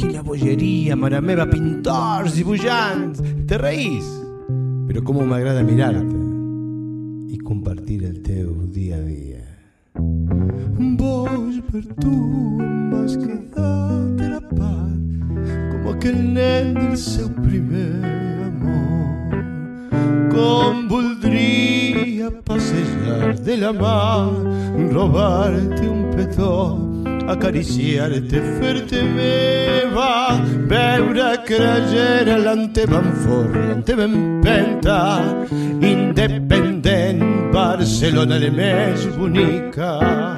[0.00, 3.22] boquería la bollería, marameva, pintors, dibuixants.
[3.46, 4.04] Te reís,
[4.86, 6.16] pero cómo me agrada mirarte
[7.28, 9.44] y compartir el teu día a día.
[10.96, 14.96] Vos per tu m'has quedat la paz
[15.70, 18.00] como aquel nen del seu primer
[18.48, 19.44] amor.
[20.32, 24.32] Com voldria passejar de la mà,
[24.92, 26.89] robarte un petó
[27.26, 30.38] acariciarte fuerte me va.
[30.70, 35.00] Veure creyer l'Anteban fort, l'Anteban penta
[35.80, 40.29] independent Barcelona de més bonica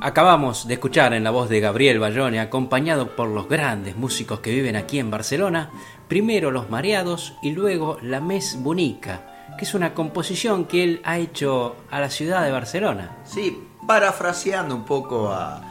[0.00, 4.50] Acabamos de escuchar en la voz de Gabriel Bayone, acompañado por los grandes músicos que
[4.52, 5.70] viven aquí en Barcelona,
[6.06, 11.18] primero Los Mareados y luego La Mes Bonica, que es una composición que él ha
[11.18, 13.16] hecho a la ciudad de Barcelona.
[13.24, 15.62] Sí, parafraseando un poco a,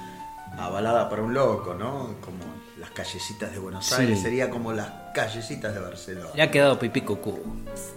[0.57, 2.15] a Balada para un Loco, ¿no?
[2.19, 2.39] Como
[2.79, 6.29] las callecitas de Buenos Aires, sería como las callecitas de Barcelona.
[6.35, 7.39] Le ha quedado pipí cucú.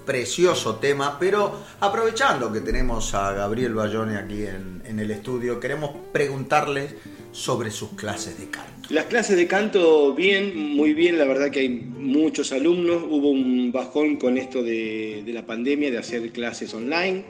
[0.07, 5.91] Precioso tema, pero aprovechando que tenemos a Gabriel Bayone aquí en, en el estudio, queremos
[6.12, 6.89] preguntarle
[7.33, 8.89] sobre sus clases de canto.
[8.91, 13.73] Las clases de canto, bien, muy bien, la verdad que hay muchos alumnos, hubo un
[13.73, 17.25] bajón con esto de, de la pandemia, de hacer clases online,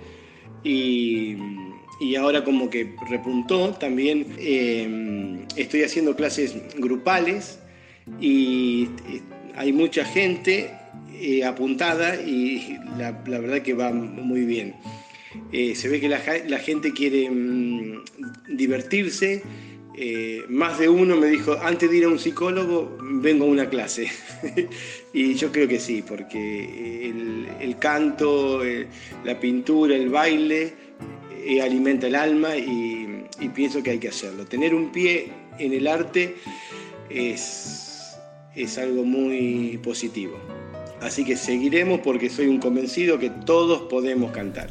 [0.63, 1.37] y,
[2.01, 7.59] y ahora como que repuntó también, eh, estoy haciendo clases grupales,
[8.21, 8.89] y
[9.57, 10.71] hay mucha gente
[11.15, 14.75] eh, apuntada y la, verdad que va muy bien.
[15.53, 16.19] Eh, se ve que la,
[16.59, 18.05] gente quiere mmm,
[18.49, 19.43] divertirse.
[20.01, 23.69] Eh, más de uno me dijo, antes de ir a un psicólogo, vengo a una
[23.69, 24.09] clase.
[25.13, 27.09] y yo creo que sí, porque
[27.61, 28.63] el, canto,
[29.25, 30.73] la pintura, el baile,
[31.45, 34.45] eh, alimenta el alma y, y pienso que hay que hacerlo.
[34.45, 36.37] Tener un pie en el arte
[37.11, 37.88] es
[38.63, 40.37] es algo muy positivo.
[41.01, 44.71] Así que seguiremos porque soy un convencido que todos podemos cantar.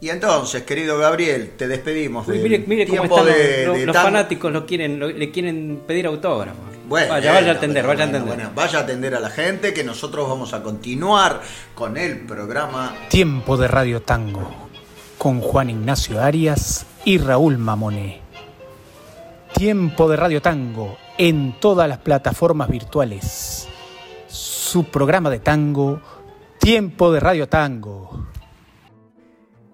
[0.00, 2.26] Y entonces, querido Gabriel, te despedimos.
[2.26, 4.06] Uy, mire, mire cómo están los- de- los, de los tango.
[4.08, 6.56] fanáticos lo quieren, lo- le quieren pedir autógrafo.
[6.88, 8.34] Bueno, vaya, vaya a atender, vaya a atender.
[8.34, 11.42] bueno, vaya a atender a la gente que nosotros vamos a continuar
[11.74, 14.50] con el programa Tiempo de Radio Tango
[15.18, 18.20] con Juan Ignacio Arias y Raúl Mamoné.
[19.54, 23.68] Tiempo de Radio Tango en todas las plataformas virtuales.
[24.26, 26.00] Su programa de tango,
[26.58, 28.26] Tiempo de Radio Tango.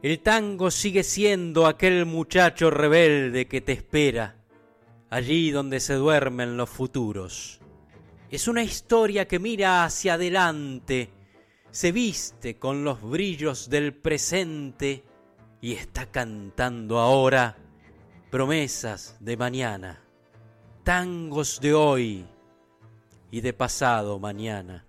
[0.03, 4.35] El tango sigue siendo aquel muchacho rebelde que te espera,
[5.09, 7.61] allí donde se duermen los futuros.
[8.29, 11.11] Es una historia que mira hacia adelante,
[11.71, 15.05] se viste con los brillos del presente
[15.61, 17.57] y está cantando ahora
[18.33, 20.06] promesas de mañana,
[20.87, 22.25] tangos de hoy
[23.33, 24.87] y de pasado mañana.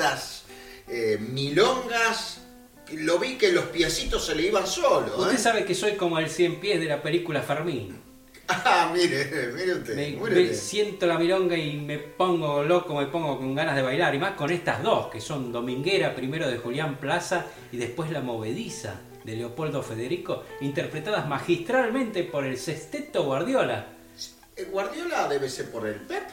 [0.00, 0.42] Tremendas
[0.88, 2.38] eh, milongas.
[2.92, 5.12] Lo vi que los piecitos se le iban solos.
[5.16, 5.38] Usted ¿eh?
[5.38, 8.00] sabe que soy como el cien pies de la película Fermín.
[8.48, 9.94] Ah, mire, mire usted.
[9.94, 14.12] Me, siento la milonga y me pongo loco, me pongo con ganas de bailar.
[14.14, 18.22] Y más con estas dos, que son Dominguera, primero de Julián Plaza y después La
[18.22, 23.86] Movediza de Leopoldo Federico, interpretadas magistralmente por el Sesteto Guardiola.
[24.56, 26.24] Eh, Guardiola debe ser por el Pep.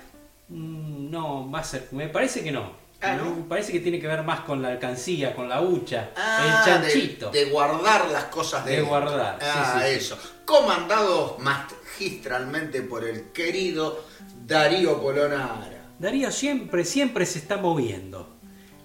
[0.48, 2.87] Mm, No, va a ser, me parece que no.
[3.02, 3.18] Ah,
[3.48, 7.30] parece que tiene que ver más con la alcancía, con la hucha, Ah, el chanchito.
[7.30, 9.94] De, de guardar las cosas de, guardar, sí, Ah, sí, sí.
[9.96, 10.18] eso.
[10.46, 14.04] Comandados magistralmente por el querido
[14.46, 15.92] Darío Polonara.
[16.00, 18.36] Darío siempre, siempre se está moviendo.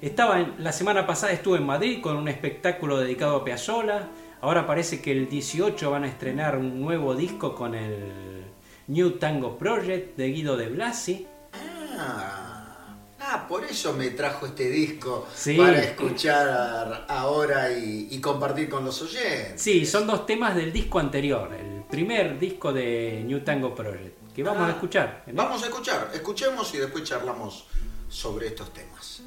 [0.00, 4.08] Estaba en- la semana pasada estuve en Madrid con un espectáculo dedicado a Piazzolla.
[4.40, 8.44] Ahora parece que el 18 van a estrenar un nuevo disco con el
[8.88, 11.26] New Tango Project de Guido de Blasi.
[11.96, 12.41] Ah,
[13.32, 15.56] ah, por eso me trajo este disco Sí.
[15.56, 19.60] para escuchar ahora y, y compartir con los oyentes.
[19.60, 24.42] Sí, son dos temas del disco anterior, el primer disco de New Tango Project, que
[24.42, 25.24] vamos Ah, a escuchar.
[25.32, 27.66] Vamos a escuchar, escuchemos y después charlamos
[28.08, 29.22] sobre estos temas.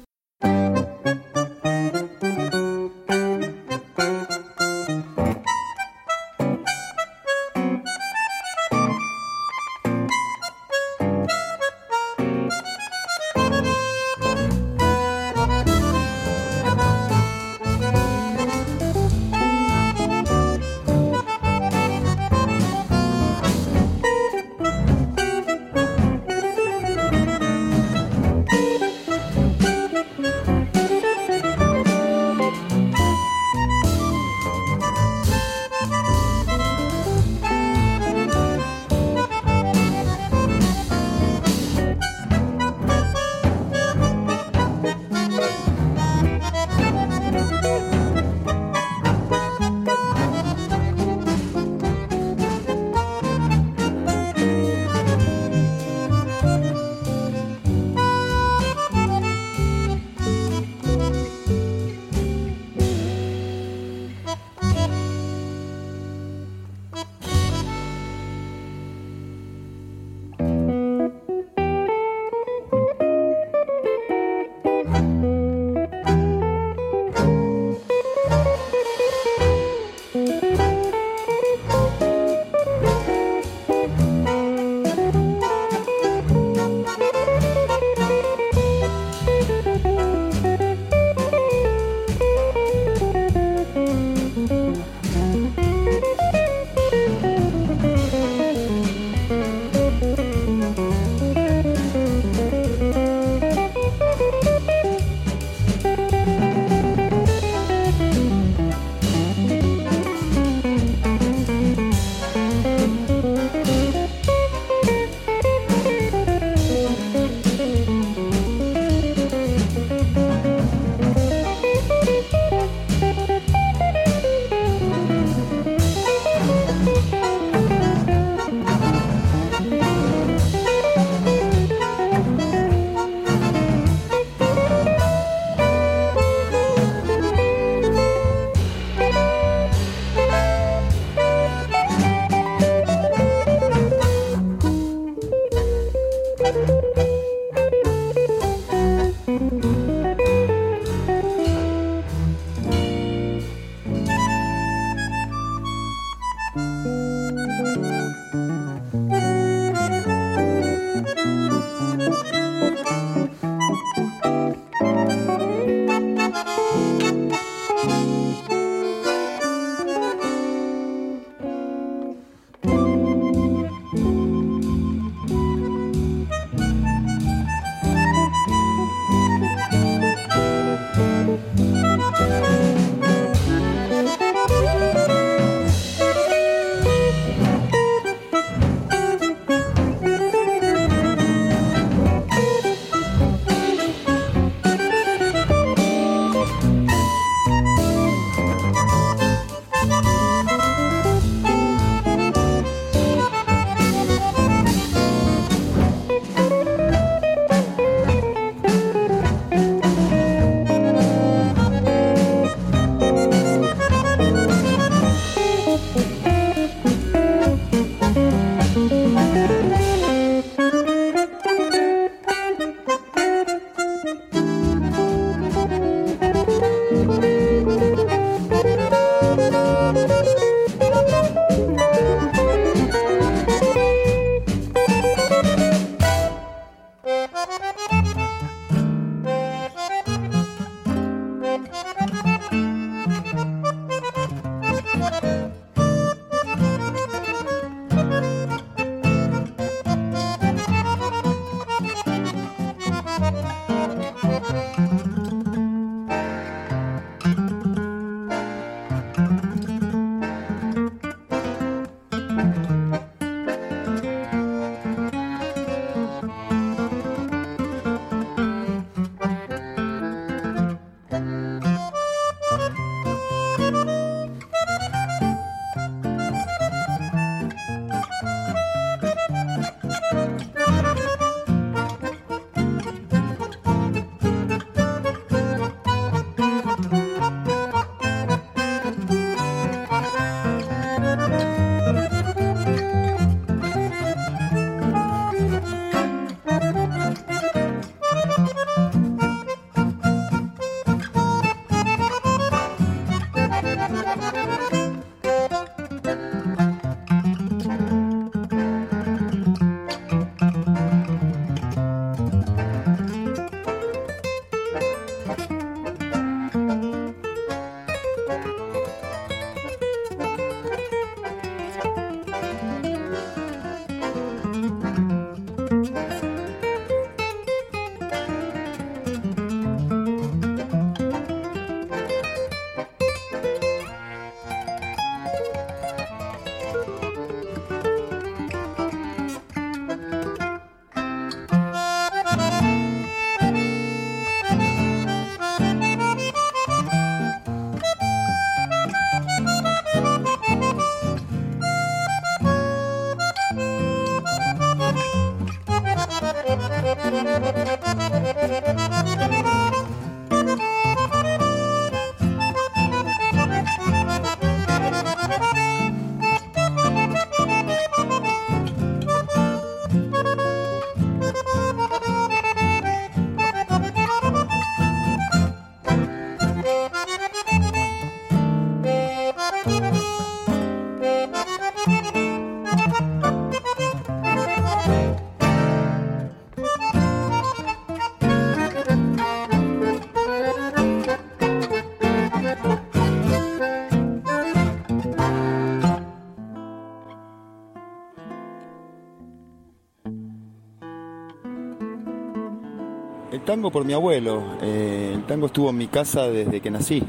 [403.46, 404.58] Tango por mi abuelo.
[404.60, 407.02] Eh, el tango estuvo en mi casa desde que nací.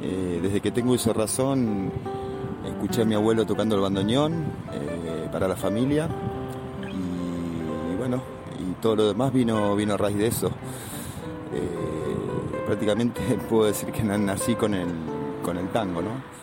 [0.00, 1.92] Eh, desde que tengo uso razón,
[2.66, 6.08] escuché a mi abuelo tocando el bandoneón eh, para la familia.
[6.88, 8.22] Y, bueno,
[8.58, 10.50] y todo lo demás vino, vino a raíz de eso.
[12.64, 14.88] prácticamente puedo decir que nací con el,
[15.42, 16.38] con el tango, ¿no?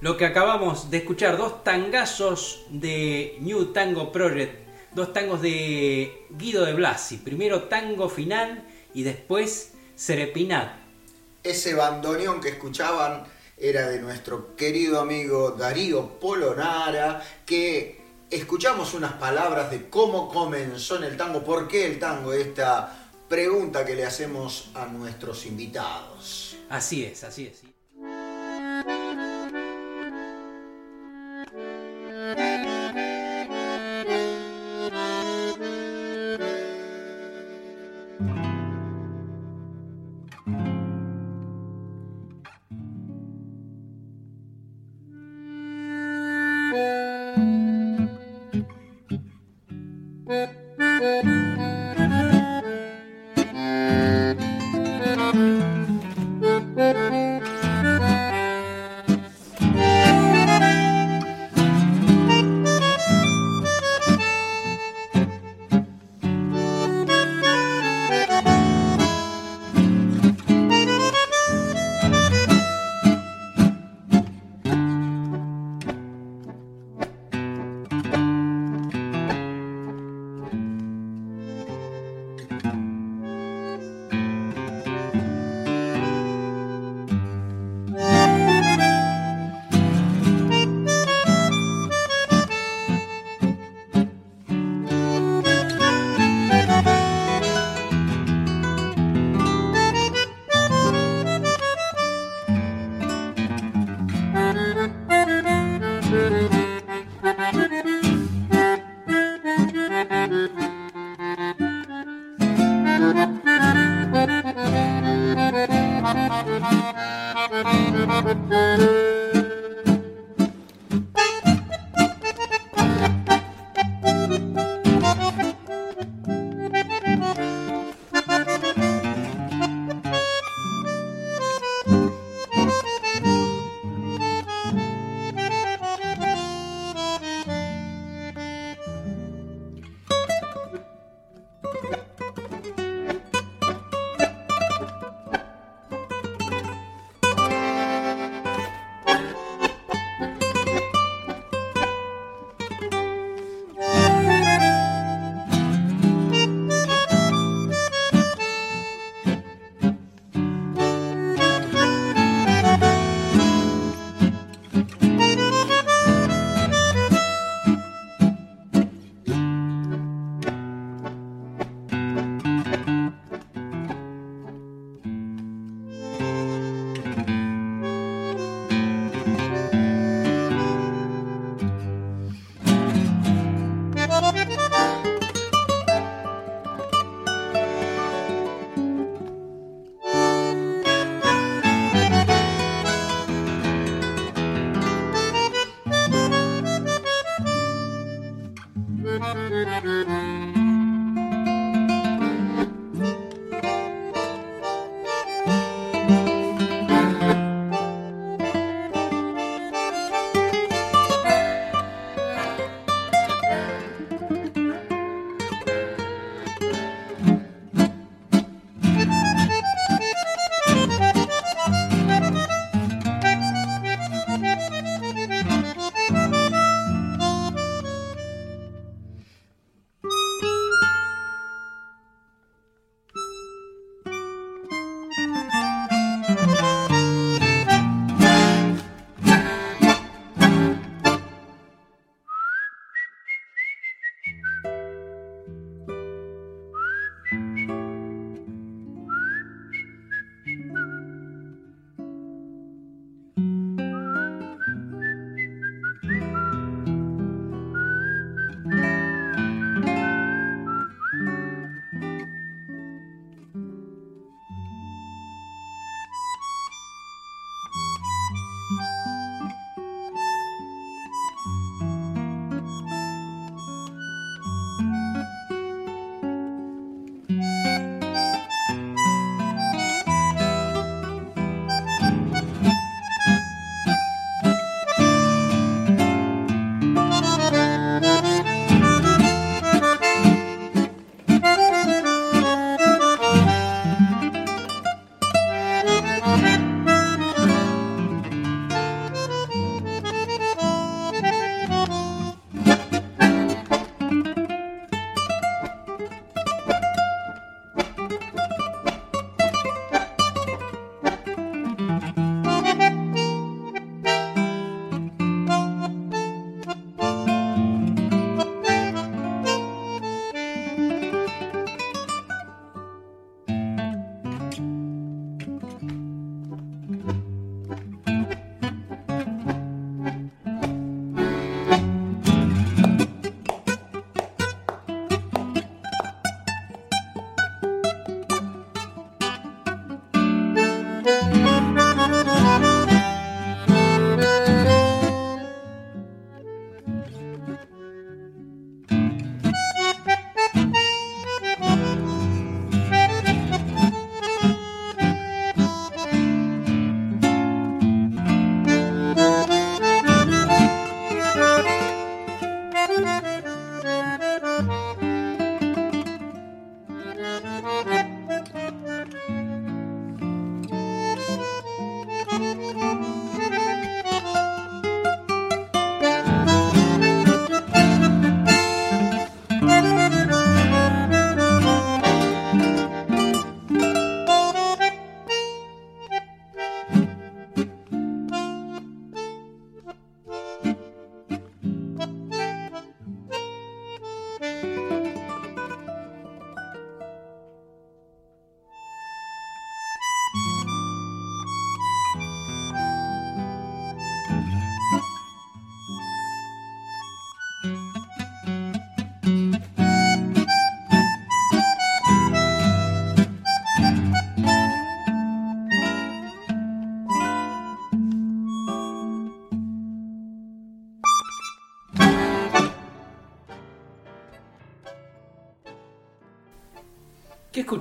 [0.00, 4.63] Lo que acabamos de escuchar, dos tangazos de New Tango Project
[4.94, 7.18] dos tangos de Guido de Blasi.
[7.18, 10.76] Primero tango final y después Serepinat.
[11.42, 13.24] Ese bandoneón que escuchaban
[13.56, 21.04] era de nuestro querido amigo Darío Polonara, que escuchamos unas palabras de cómo comenzó en
[21.04, 26.56] el tango, por qué el tango, esta pregunta que le hacemos a nuestros invitados.
[26.68, 27.73] Así es, así es.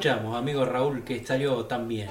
[0.04, 2.10] Escuchamos, amigo Raúl, que salió tan bien?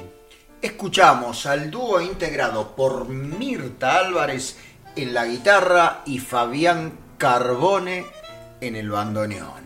[0.62, 4.56] Escuchamos al dúo integrado por Mirta Álvarez
[4.96, 8.06] en la guitarra y Fabián Carbone
[8.62, 9.62] en el bandoneón.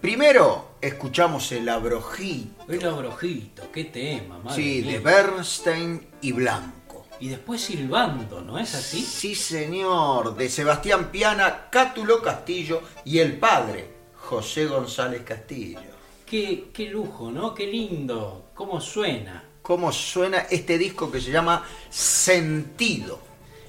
[0.00, 2.70] Primero escuchamos el abrojito.
[2.72, 4.92] El abrojito, qué tema, madre Sí, mía.
[4.92, 7.06] de Bernstein y Blanco.
[7.18, 9.02] Y después silbando, ¿no es así?
[9.02, 15.89] Sí, señor, de Sebastián Piana, Cátulo Castillo y el padre, José González Castillo.
[16.30, 17.52] Qué, qué lujo, ¿no?
[17.52, 18.50] Qué lindo.
[18.54, 19.42] ¿Cómo suena?
[19.62, 23.18] ¿Cómo suena este disco que se llama Sentido?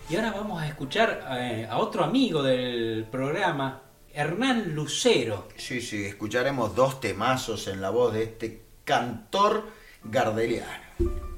[0.07, 3.82] Y ahora vamos a escuchar eh, a otro amigo del programa,
[4.14, 5.47] Hernán Lucero.
[5.57, 9.68] Sí, sí, escucharemos dos temazos en la voz de este cantor
[10.03, 11.30] gardeliano.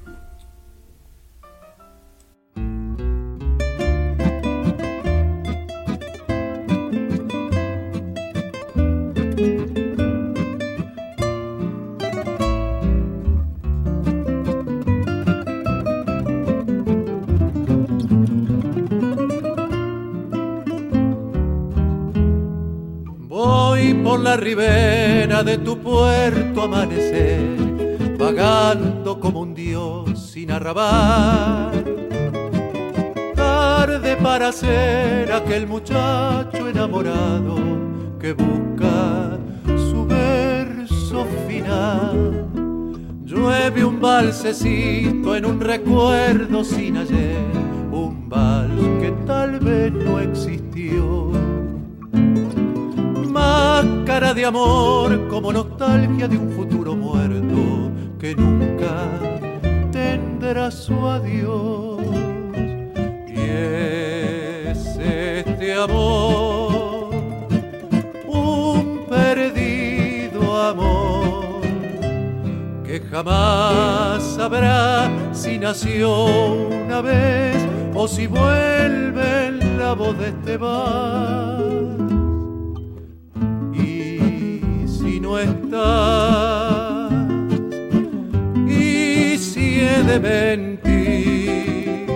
[24.24, 31.70] La ribera de tu puerto amanecer, vagando como un dios sin arrabar.
[33.34, 37.56] Tarde para ser aquel muchacho enamorado
[38.18, 39.38] que busca
[39.90, 42.46] su verso final.
[43.26, 47.44] Llueve un balsecito en un recuerdo sin ayer,
[47.92, 51.53] un vals que tal vez no existió
[53.44, 58.94] máscara de amor como nostalgia de un futuro muerto que nunca
[59.90, 62.00] tendrá su adiós.
[63.26, 67.10] Y es este amor,
[68.26, 70.40] un perdido
[70.72, 71.62] amor,
[72.86, 76.08] que jamás sabrá si nació
[76.84, 77.56] una vez
[77.94, 82.13] o si vuelve la voz de este bar.
[85.74, 87.12] Estás,
[88.68, 92.06] y si he de mentir,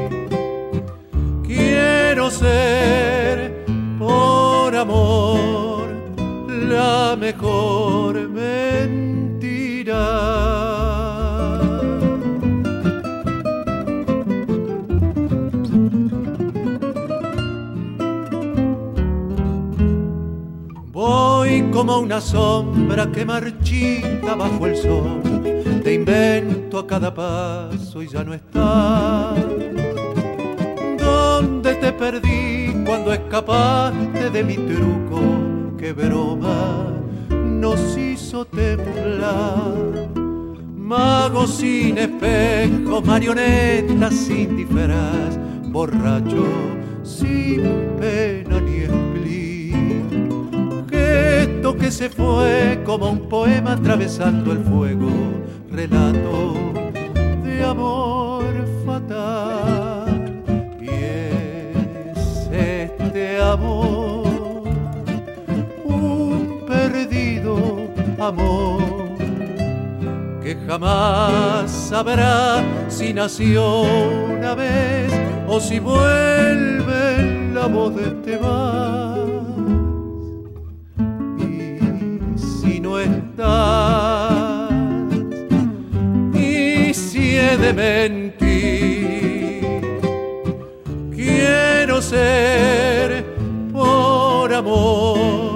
[1.44, 3.64] quiero ser
[3.98, 5.88] por amor
[6.46, 9.07] la mejor mentira.
[21.78, 25.22] Como una sombra que marchita bajo el sol.
[25.84, 29.38] Te invento a cada paso y ya no estás.
[30.98, 35.20] ¿Dónde te perdí cuando escapaste de mi truco?
[35.78, 36.94] Qué broma
[37.30, 40.08] nos hizo temblar.
[40.76, 46.44] Magos sin espejo, marionetas sin disfraz, borracho
[47.04, 47.62] sin
[48.00, 48.47] pena
[51.90, 55.08] se fue como un poema atravesando el fuego,
[55.70, 56.54] relato
[57.42, 58.44] de amor
[58.84, 60.42] fatal.
[60.80, 64.26] Y es este amor,
[65.84, 67.56] un perdido
[68.18, 68.82] amor
[70.42, 73.82] que jamás sabrá si nació
[74.36, 75.10] una vez
[75.46, 79.17] o si vuelve la voz de este mar.
[87.78, 89.60] Mentir,
[91.14, 93.24] quiero ser
[93.72, 95.47] por amor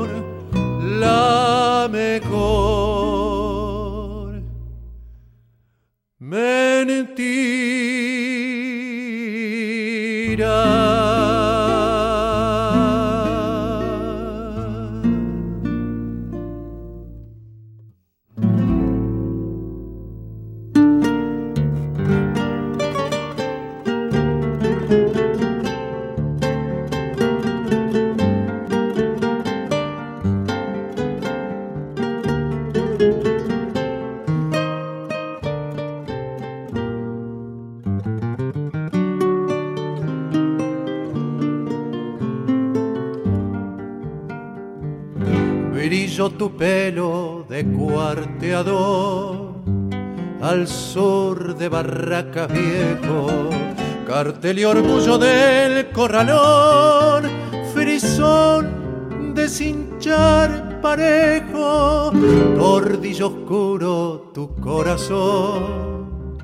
[54.45, 57.30] y orgullo del corralón,
[57.72, 62.11] frisón de cinchar parejo,
[62.57, 66.38] tordillo oscuro tu corazón,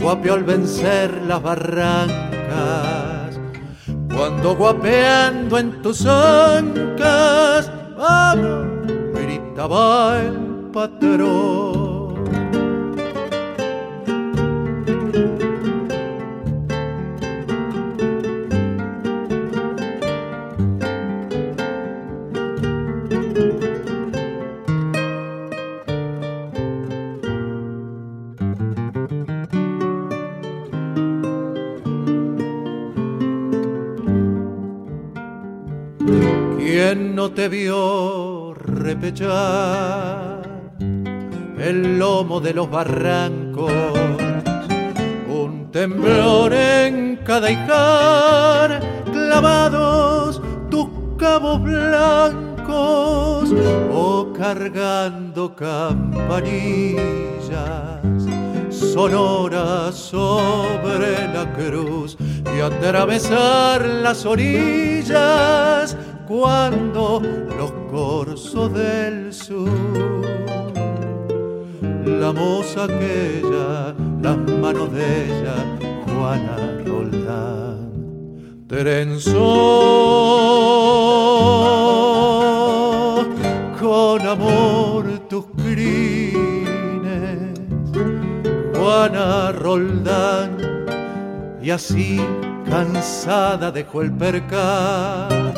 [0.00, 3.38] guapeó al vencer las barrancas,
[4.12, 8.66] cuando guapeando en tus ancas, vamos,
[9.14, 10.34] gritaba el
[10.72, 11.63] patrón.
[36.94, 40.42] No te vio repechar.
[41.58, 43.72] El lomo de los barrancos,
[45.28, 48.80] un temblor en cada hijar,
[49.12, 50.40] clavados
[50.70, 53.52] tus cabos blancos
[53.92, 57.24] o cargando campanillas
[58.70, 62.16] sonoras sobre la cruz
[62.56, 65.96] y atravesar las orillas
[66.40, 67.22] cuando
[67.56, 69.70] los corzos del sur,
[72.04, 75.54] la moza aquella, las manos de ella,
[76.06, 79.36] Juana Roldán, trenzó
[83.80, 86.32] con amor tus crines,
[88.74, 90.58] Juana Roldán,
[91.62, 92.20] y así
[92.68, 95.53] cansada dejó el percal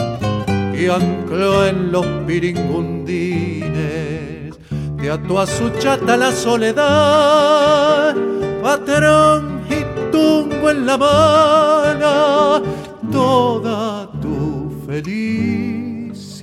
[0.78, 4.54] y ancló en los piringundines,
[4.98, 8.14] te ató a su chata la soledad,
[8.62, 9.82] patrón y
[10.12, 12.62] tungo en la mano,
[13.10, 16.36] toda tu felicidad.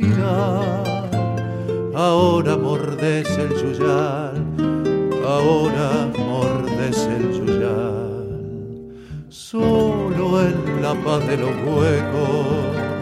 [1.94, 4.44] Ahora mordes el yuyal,
[5.28, 8.90] ahora mordes el yuyal,
[9.30, 12.93] solo en la paz de los huecos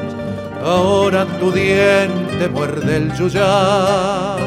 [0.63, 4.39] ahora tu diente muerde el yuyal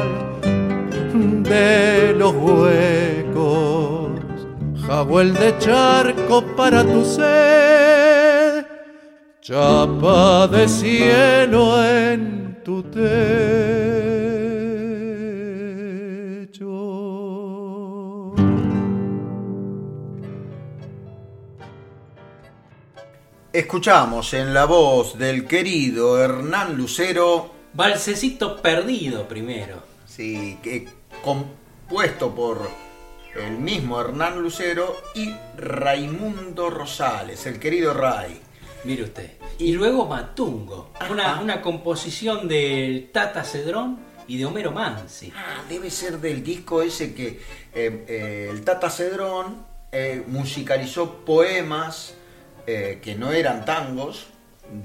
[1.43, 4.11] de los huecos,
[4.87, 8.65] jabuel de charco para tu sed,
[9.41, 12.81] chapa de cielo en tu
[23.55, 27.53] Escuchamos en la voz del querido Hernán Lucero.
[27.71, 29.81] Balsecito perdido primero.
[30.05, 30.89] Sí, que
[31.23, 32.69] compuesto por
[33.33, 38.41] el mismo Hernán Lucero y Raimundo Rosales, el querido Ray.
[38.83, 39.37] Mire usted.
[39.57, 45.31] Y, luego Matungo, una, una, composición del Tata Cedrón y de Homero Mansi.
[45.33, 47.27] Ah, debe ser del disco ese que
[47.73, 52.15] eh, eh, el Tata Cedrón eh, musicalizó poemas
[52.67, 54.27] eh, que no eran tangos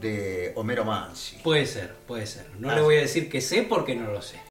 [0.01, 1.37] de Homero Mansi.
[1.43, 2.47] Puede ser, puede ser.
[2.59, 4.50] No le voy a decir que sé porque no lo sé.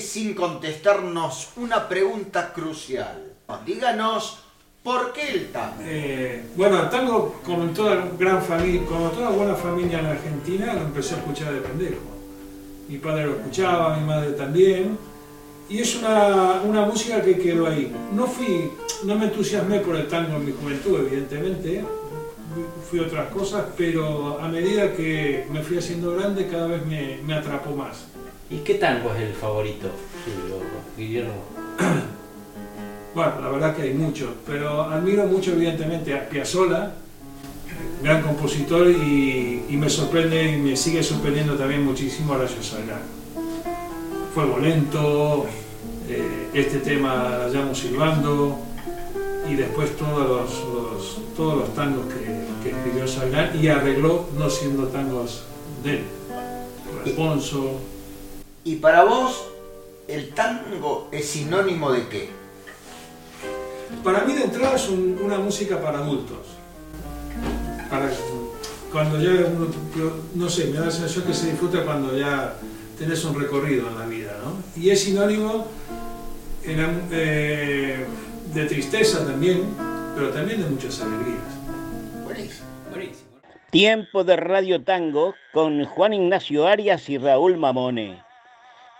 [0.00, 3.32] Sin contestarnos una pregunta crucial.
[3.64, 4.38] Díganos,
[4.82, 5.82] ¿por qué el tango?
[5.82, 10.82] Eh, bueno, el tango, como toda, gran familia, como toda buena familia en Argentina, lo
[10.82, 12.02] empecé a escuchar de pendejo.
[12.88, 14.98] Mi padre lo escuchaba, mi madre también.
[15.68, 17.94] Y es una, una música que quedó ahí.
[18.12, 18.70] No fui,
[19.04, 21.84] no me entusiasmé por el tango en mi juventud, evidentemente,
[22.88, 27.34] fui otras cosas, pero a medida que me fui haciendo grande cada vez me, me
[27.34, 28.13] atrapó más.
[28.50, 29.88] ¿Y qué tango es el favorito
[30.24, 30.60] suyo,
[30.96, 31.42] Guillermo?
[33.14, 36.94] Bueno, la verdad que hay muchos, pero admiro mucho evidentemente a Piazzolla,
[38.02, 43.02] gran compositor, y, me sorprende y me sigue sorprendiendo también muchísimo a Horacio Salgado.
[44.34, 45.46] Fuego lento,
[46.08, 48.58] eh, este tema la llamo silbando,
[49.48, 55.44] y después todos los, todos los tangos que, escribió Salgán y arregló no siendo tangos
[55.84, 56.04] de él.
[57.04, 57.78] Responso,
[58.64, 59.54] y para vos,
[60.06, 62.28] ¿El tango es sinónimo de qué?
[64.02, 66.46] Para mí de entrada es una música para adultos.
[67.88, 68.10] Para,
[68.92, 69.68] cuando ya uno,
[70.34, 72.54] no sé, me da la sensación que se disfruta cuando ya
[72.98, 74.80] tenés un recorrido en la vida, ¿no?
[74.80, 75.68] Y es sinónimo
[76.64, 78.04] eh,
[78.52, 79.62] de tristeza también,
[80.14, 81.40] pero también de muchas alegrías.
[82.24, 82.66] Buenísimo.
[82.90, 83.30] Buenísimo.
[83.70, 88.23] Tiempo de Radio Tango con Juan Ignacio Arias y Raúl Mamone.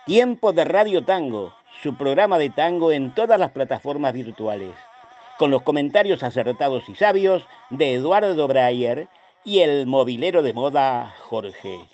[0.07, 4.75] Tiempo de Radio Tango, su programa de tango en todas las plataformas virtuales,
[5.39, 9.09] con los comentarios acertados y sabios de Eduardo Breyer
[9.45, 11.89] y el movilero de moda Jorge.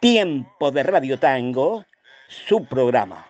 [0.00, 1.86] Tiempo de Radio Tango,
[2.28, 3.29] su programa.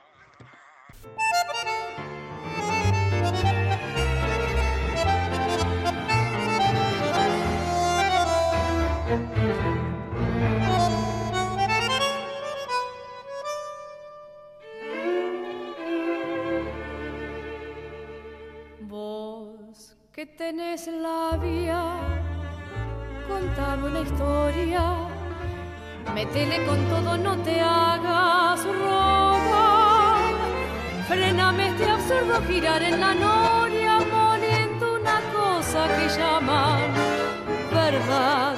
[20.20, 21.82] Que tenés la vía
[23.26, 24.82] contame una historia.
[26.14, 30.20] Métele con todo, no te hagas robar.
[31.08, 36.82] Frename este absurdo girar en la noria, poniendo una cosa que llaman
[37.72, 38.56] verdad.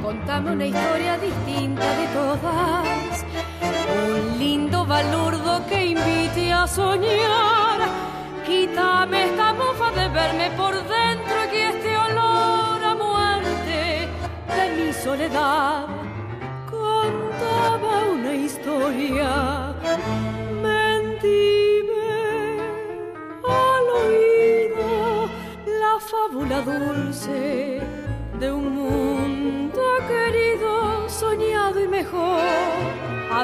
[0.00, 3.24] Contame una historia distinta de todas.
[4.04, 8.15] Un lindo balurdo que invite a soñar.
[8.46, 11.96] Quítame esta mofa de verme por dentro y este
[15.06, 15.86] soledad.
[16.70, 17.92] Contaba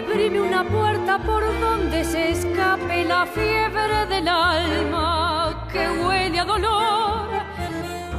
[0.05, 7.29] Abrime una puerta por donde se escape la fiebre del alma que huele a dolor.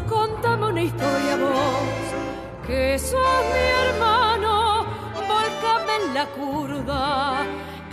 [0.07, 2.03] Contame una historia vos
[2.65, 4.85] que sos mi hermano,
[5.27, 7.43] volcame en la curva,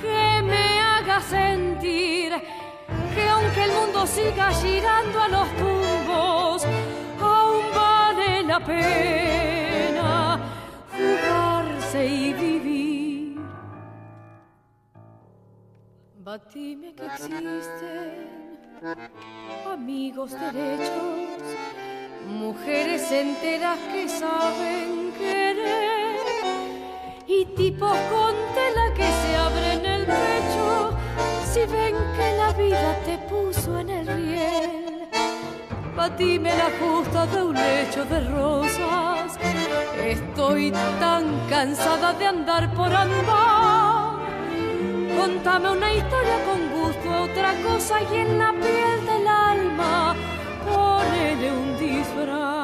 [0.01, 2.33] que me haga sentir
[3.15, 6.65] que aunque el mundo siga girando a los tumbos,
[7.21, 10.39] aún vale la pena
[10.97, 12.33] jugarse y
[16.31, 17.59] Batime que existen
[19.67, 21.43] amigos derechos
[22.29, 26.15] mujeres enteras que saben querer
[27.27, 30.97] y tipos con tela que se abren el pecho
[31.51, 35.09] si ven que la vida te puso en el riel.
[35.97, 39.37] Batime la justa de un lecho de rosas,
[39.99, 40.71] estoy
[41.01, 43.60] tan cansada de andar por andar.
[45.21, 50.17] Contame una historia con gusto, otra cosa y en la piel del alma
[50.65, 52.60] ponele un disfraz.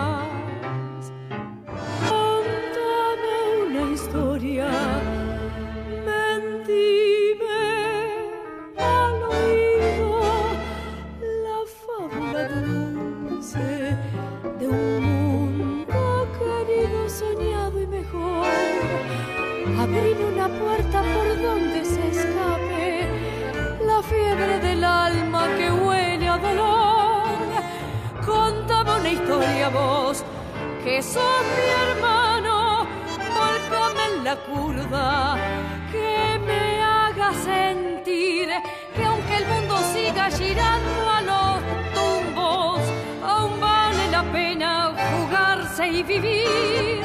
[24.09, 27.27] Fiebre del alma que huele a dolor.
[28.25, 30.25] Contame una historia vos,
[30.83, 32.87] que sos mi hermano,
[33.41, 35.37] volcame en la curva,
[35.93, 38.49] que me haga sentir
[38.95, 41.55] que aunque el mundo siga girando a los
[41.97, 42.81] tumbos,
[43.25, 47.03] aún vale la pena jugarse y vivir,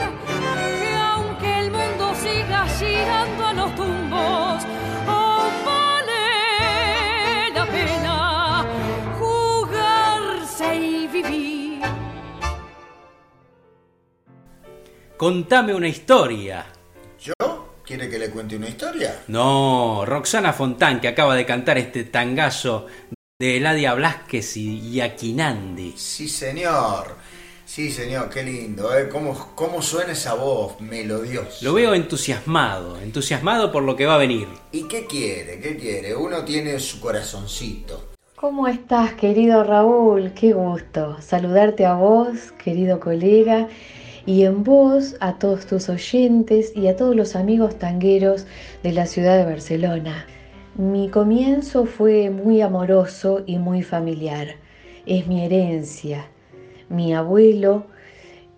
[0.81, 4.00] que aunque el mundo siga girando a los tumbos,
[15.21, 16.65] Contame una historia.
[17.19, 17.33] ¿Yo?
[17.85, 19.21] ¿Quiere que le cuente una historia?
[19.27, 22.87] No, Roxana Fontán, que acaba de cantar este tangazo
[23.39, 25.93] de Eladia Blasquez y Aquinandi.
[25.95, 27.17] Sí, señor.
[27.63, 28.97] Sí, señor, qué lindo.
[28.97, 29.09] ¿eh?
[29.09, 31.63] ¿Cómo, ¿Cómo suena esa voz melodiosa?
[31.63, 34.47] Lo veo entusiasmado, entusiasmado por lo que va a venir.
[34.71, 35.59] ¿Y qué quiere?
[35.59, 36.15] ¿Qué quiere?
[36.15, 38.09] Uno tiene su corazoncito.
[38.35, 40.33] ¿Cómo estás, querido Raúl?
[40.33, 43.67] Qué gusto saludarte a vos, querido colega,
[44.31, 48.47] y en vos a todos tus oyentes y a todos los amigos tangueros
[48.81, 50.25] de la ciudad de Barcelona.
[50.75, 54.55] Mi comienzo fue muy amoroso y muy familiar.
[55.05, 56.27] Es mi herencia.
[56.87, 57.87] Mi abuelo,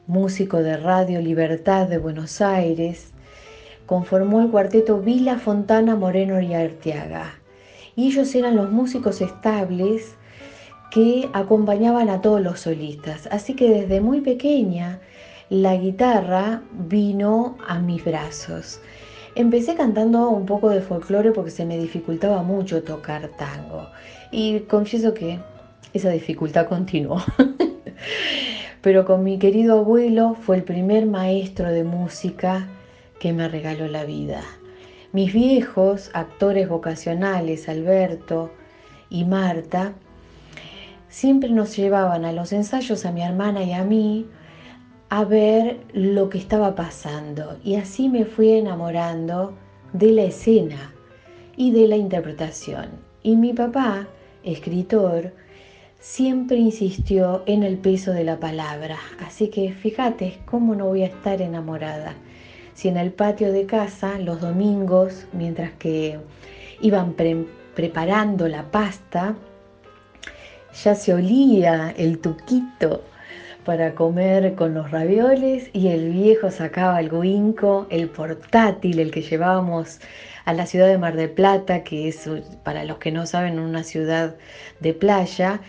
[0.06, 3.12] músico de Radio Libertad de Buenos Aires,
[3.88, 7.40] conformó el cuarteto Vila Fontana Moreno y Arteaga
[7.96, 10.14] y ellos eran los músicos estables
[10.92, 13.28] que acompañaban a todos los solistas.
[13.32, 15.00] Así que desde muy pequeña
[15.50, 18.80] la guitarra vino a mis brazos.
[19.36, 23.88] Empecé cantando un poco de folclore porque se me dificultaba mucho tocar tango
[24.32, 25.40] y confieso que
[25.94, 27.24] esa dificultad continuó.
[28.82, 32.68] Pero con mi querido abuelo fue el primer maestro de música
[33.20, 34.42] que me regaló la vida.
[35.14, 38.52] Mis viejos actores vocacionales, Alberto
[39.10, 39.94] y Marta,
[41.08, 44.28] siempre nos llevaban a los ensayos a mi hermana y a mí
[45.14, 49.54] a ver lo que estaba pasando y así me fui enamorando
[49.92, 50.92] de la escena
[51.56, 52.88] y de la interpretación.
[53.22, 54.08] Y mi papá,
[54.44, 55.32] escritor,
[56.00, 61.08] siempre insistió en el peso de la palabra, así que fíjate cómo no voy a
[61.10, 62.16] estar enamorada.
[62.74, 66.18] Si en el patio de casa, los domingos, mientras que
[66.82, 67.14] iban
[67.76, 69.36] preparando la pasta,
[70.84, 73.04] ya se olía el tuquito
[73.64, 79.22] para comer con los ravioles y el viejo sacaba el guinco, el portátil, el que
[79.22, 80.00] llevábamos
[80.46, 82.30] a la ciudad de Mar del Plata, que es,
[82.64, 84.36] para los que no saben, una ciudad
[84.80, 85.62] de playa,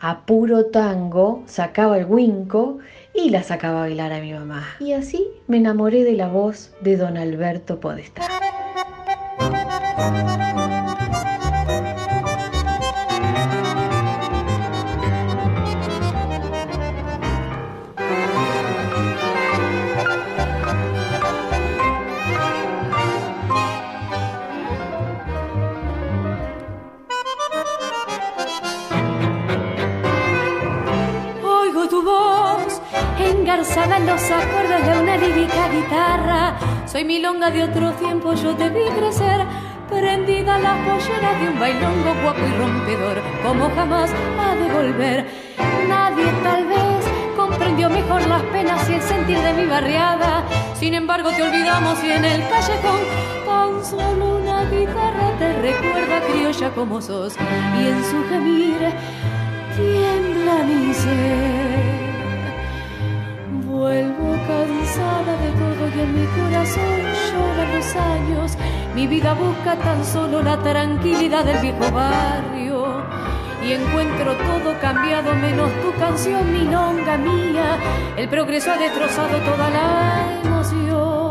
[0.00, 2.78] a puro tango, sacaba el guinco
[3.14, 4.66] y la sacaba a bailar a mi mamá.
[4.80, 8.22] Y así me enamoré de la voz de don Alberto Podestá.
[33.84, 36.58] En los acordes de una lírica guitarra.
[36.86, 39.46] Soy milonga de otro tiempo, yo te vi crecer,
[39.88, 44.10] prendida a las polleras de un bailongo guapo y rompedor, como jamás
[44.40, 45.26] ha de volver.
[45.88, 47.04] Nadie tal vez
[47.36, 50.44] comprendió mejor las penas y el sentir de mi barriada.
[50.74, 53.00] Sin embargo, te olvidamos y en el callejón
[53.46, 57.36] tan solo una guitarra te recuerda criolla como sos.
[57.80, 58.92] Y en su gemir
[59.76, 61.97] tiembla mi ser.
[63.78, 67.00] Vuelvo cansada de todo y en mi corazón
[67.30, 68.58] lloran los años.
[68.96, 73.04] Mi vida busca tan solo la tranquilidad del viejo barrio.
[73.64, 77.78] Y encuentro todo cambiado menos tu canción, mi longa mía.
[78.16, 81.27] El progreso ha destrozado toda la emoción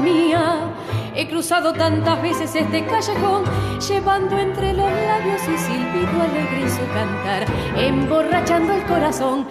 [0.00, 0.72] mía.
[1.14, 3.44] He cruzado tantas veces este callejón,
[3.88, 7.46] llevando entre los labios y silbido alegre su cantar,
[7.76, 9.46] emborrachando el corazón.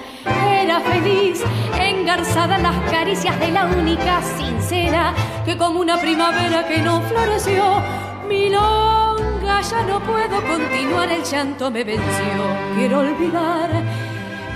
[0.48, 1.44] Era feliz,
[1.80, 5.14] engarzada en las caricias de la única sincera,
[5.46, 7.82] que como una primavera que no floreció,
[8.28, 12.44] milonga, ya no puedo continuar, el llanto me venció.
[12.76, 13.70] Quiero olvidar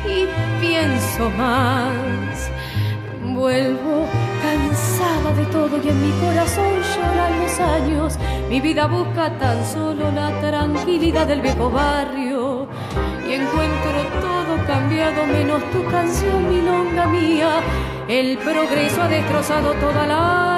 [0.06, 0.28] y
[0.61, 2.34] pienso más
[3.34, 4.06] Vuelvo
[4.73, 8.17] cansada de todo y en mi corazón lloran los años.
[8.49, 12.67] Mi vida busca tan solo la tranquilidad del viejo barrio.
[13.27, 17.61] Y encuentro todo cambiado menos tu canción, mi longa mía.
[18.07, 20.52] El progreso ha destrozado toda la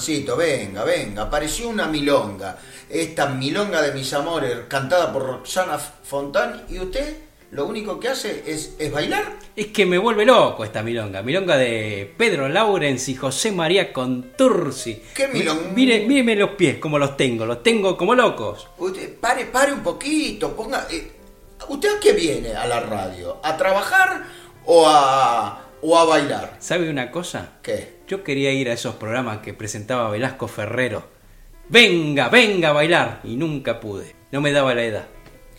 [0.00, 1.22] Juancito, venga, venga.
[1.22, 2.58] Apareció una milonga.
[2.90, 6.64] Esta milonga de mis amores, cantada por Roxana Fontán.
[6.68, 7.16] ¿Y usted
[7.52, 9.24] lo único que hace es, es bailar?
[9.56, 11.22] Es que me vuelve loco esta milonga.
[11.22, 15.02] Milonga de Pedro Laurens y José María Contursi.
[15.14, 15.70] ¿Qué milonga?
[15.74, 17.46] Mire, míreme los pies como los tengo.
[17.46, 18.68] Los tengo como locos.
[18.76, 20.54] Usted, pare, pare un poquito.
[20.54, 20.86] Ponga.
[20.90, 21.10] eh,
[21.70, 23.38] ¿Usted a qué viene a la radio?
[23.42, 24.24] ¿A trabajar
[24.66, 26.56] o a, o a bailar?
[26.60, 27.52] ¿Sabe una cosa?
[27.62, 27.95] ¿Qué?
[28.06, 31.04] Yo quería ir a esos programas que presentaba Velasco Ferrero.
[31.68, 33.20] Venga, venga a bailar.
[33.24, 34.14] Y nunca pude.
[34.30, 35.06] No me daba la edad.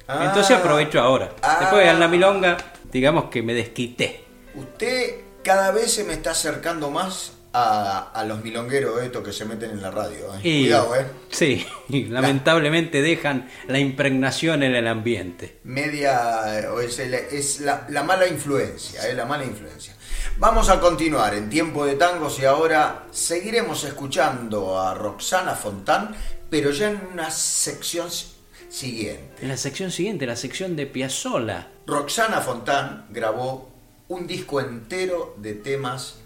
[0.08, 0.26] Ah.
[0.28, 1.32] Entonces aprovecho ahora.
[1.42, 1.58] Ah.
[1.60, 2.58] Después de la milonga,
[2.92, 4.24] digamos que me desquité.
[4.56, 9.44] Usted cada vez se me está acercando más a, a los milongueros estos que se
[9.46, 10.34] meten en la radio.
[10.36, 10.40] ¿eh?
[10.44, 11.06] Y- Cuidado, ¿eh?
[11.30, 15.58] Sí, y lamentablemente dejan la impregnación en el ambiente.
[15.66, 16.60] Media.
[16.62, 19.14] eh, o es, el- es la, la mala influencia, ¿eh?
[19.14, 19.96] La mala influencia.
[20.40, 26.16] Vamos a continuar en tiempo de tangos y ahora seguiremos escuchando a Roxana Fontán,
[26.50, 28.08] pero ya en una sección
[28.70, 29.42] siguiente.
[29.42, 31.70] En la sección siguiente, la sección de Piazzolla.
[31.88, 33.70] Roxana Fontán grabó
[34.10, 36.20] un disco entero de temas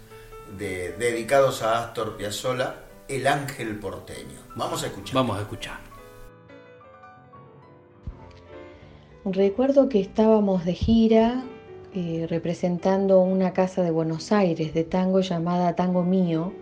[0.58, 2.74] de- dedicados a Astor Piazzolla,
[3.08, 4.38] El Ángel Porteño.
[4.56, 5.14] Vamos a escuchar.
[5.14, 5.80] Vamos a escuchar.
[9.24, 11.44] Recuerdo que estábamos de gira
[11.94, 16.52] eh, representando una casa de Buenos Aires de tango llamada Tango Mío.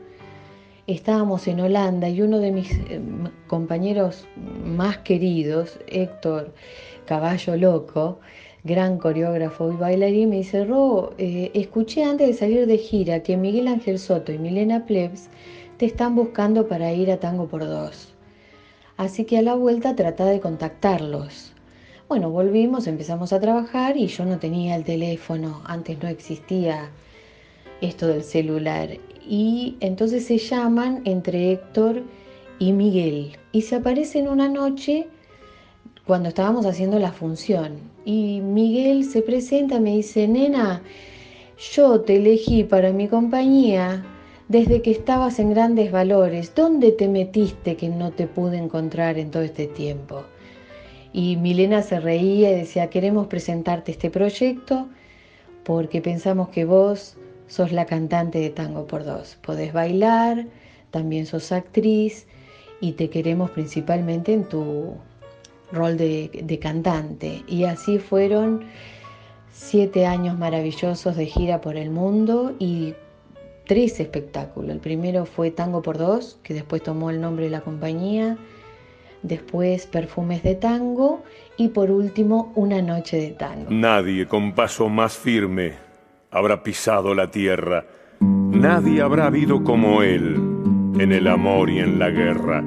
[0.88, 3.00] Estábamos en Holanda y uno de mis eh,
[3.46, 4.26] compañeros
[4.64, 6.52] más queridos, Héctor
[7.06, 8.18] Caballo Loco,
[8.64, 13.36] gran coreógrafo y bailarín, me dice, Ro, eh, escuché antes de salir de gira que
[13.36, 15.28] Miguel Ángel Soto y Milena Plebs
[15.76, 18.14] te están buscando para ir a Tango por Dos.
[18.96, 21.54] Así que a la vuelta trata de contactarlos.
[22.10, 26.90] Bueno, volvimos, empezamos a trabajar y yo no tenía el teléfono, antes no existía
[27.80, 28.98] esto del celular.
[29.24, 32.02] Y entonces se llaman entre Héctor
[32.58, 35.06] y Miguel y se aparecen una noche
[36.04, 37.78] cuando estábamos haciendo la función.
[38.04, 40.82] Y Miguel se presenta, me dice, nena,
[41.72, 44.04] yo te elegí para mi compañía
[44.48, 46.56] desde que estabas en grandes valores.
[46.56, 50.24] ¿Dónde te metiste que no te pude encontrar en todo este tiempo?
[51.12, 54.88] Y Milena se reía y decía, queremos presentarte este proyecto
[55.64, 57.16] porque pensamos que vos
[57.48, 59.36] sos la cantante de Tango por Dos.
[59.42, 60.46] Podés bailar,
[60.90, 62.26] también sos actriz
[62.80, 64.94] y te queremos principalmente en tu
[65.72, 67.42] rol de, de cantante.
[67.48, 68.64] Y así fueron
[69.52, 72.94] siete años maravillosos de gira por el mundo y
[73.66, 74.70] tres espectáculos.
[74.70, 78.38] El primero fue Tango por Dos, que después tomó el nombre de la compañía
[79.22, 81.22] después Perfumes de Tango
[81.56, 83.70] y por último Una Noche de Tango.
[83.70, 85.74] Nadie con paso más firme
[86.30, 87.84] habrá pisado la tierra.
[88.20, 90.36] Nadie habrá habido como él
[90.98, 92.62] en el amor y en la guerra.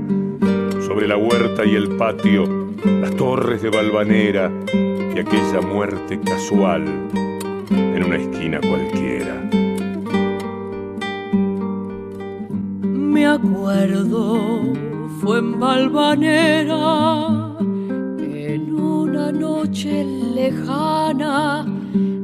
[0.86, 2.46] Sobre la huerta y el patio,
[2.84, 4.52] las torres de Valvanera
[5.16, 6.84] y aquella muerte casual
[7.70, 9.42] en una esquina cualquiera.
[12.82, 14.64] Me acuerdo,
[15.24, 17.56] fue en Valvanera,
[18.20, 21.66] en una noche lejana,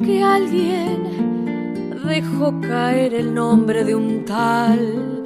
[0.04, 5.24] que alguien dejó caer el nombre de un tal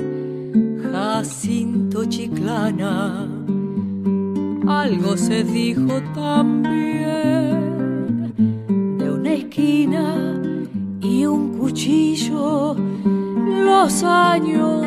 [0.84, 3.28] Jacinto Chiclana.
[4.68, 6.76] Algo se dijo también
[9.00, 10.16] de una esquina
[11.02, 12.76] y un cuchillo.
[13.66, 14.86] Los años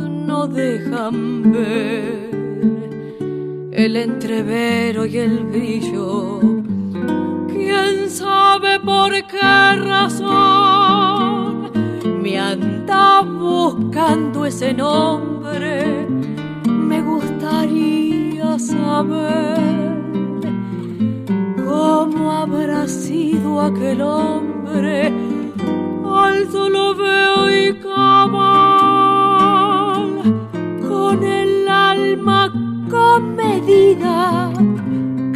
[0.00, 2.21] no dejan ver
[3.72, 6.40] el entrevero y el brillo.
[7.48, 11.70] ¿Quién sabe por qué razón
[12.22, 16.06] me anda buscando ese nombre?
[16.66, 19.60] Me gustaría saber
[21.64, 25.12] cómo habrá sido aquel hombre.
[26.14, 28.42] Alto lo veo y cabal,
[30.86, 32.41] con el alma
[33.12, 34.50] comedida,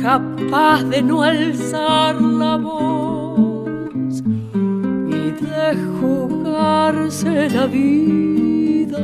[0.00, 4.22] capaz de no alzar la voz
[5.08, 5.66] y de
[6.00, 8.98] jugarse la vida.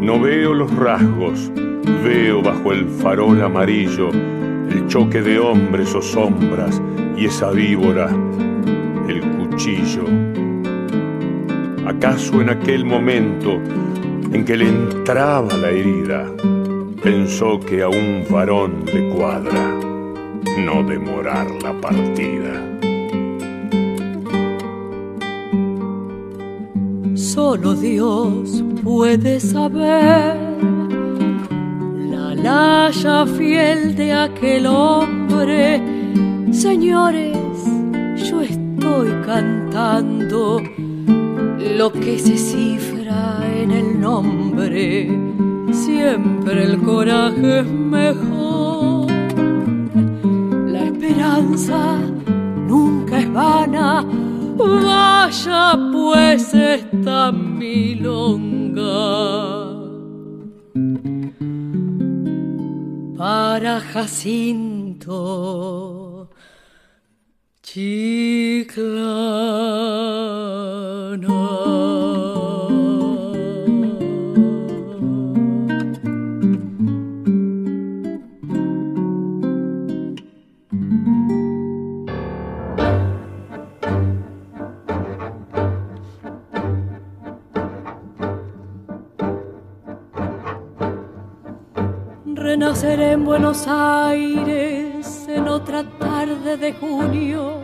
[0.00, 1.50] No veo los rasgos,
[2.04, 4.10] veo bajo el farol amarillo
[4.70, 6.82] el choque de hombres o sombras
[7.16, 8.10] y esa víbora,
[9.08, 10.04] el cuchillo.
[11.86, 13.60] ¿Acaso en aquel momento
[14.32, 16.26] en que le entraba la herida,
[17.02, 19.80] pensó que a un varón le cuadra
[20.58, 22.62] no demorar la partida?
[27.14, 30.36] Solo Dios puede saber
[32.10, 35.80] la laya fiel de aquel hombre.
[36.50, 37.36] Señores,
[38.16, 40.62] yo estoy cantando
[41.78, 42.95] lo que se cifra
[43.62, 45.08] en el nombre.
[45.72, 49.10] Siempre el coraje es mejor.
[50.74, 51.98] La esperanza
[52.66, 54.04] nunca es vana.
[54.56, 58.46] Vaya pues esta milonga
[63.16, 65.46] para Jacinto.
[92.46, 97.54] Renaceré en Buenos Aires en otra tarde de junio,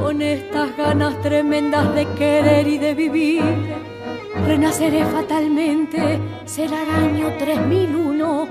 [0.00, 3.44] con estas ganas tremendas de querer y de vivir.
[4.44, 8.48] Renaceré fatalmente, será el año 3001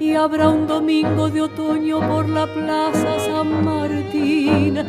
[0.00, 4.82] y habrá un domingo de otoño por la plaza San Martín.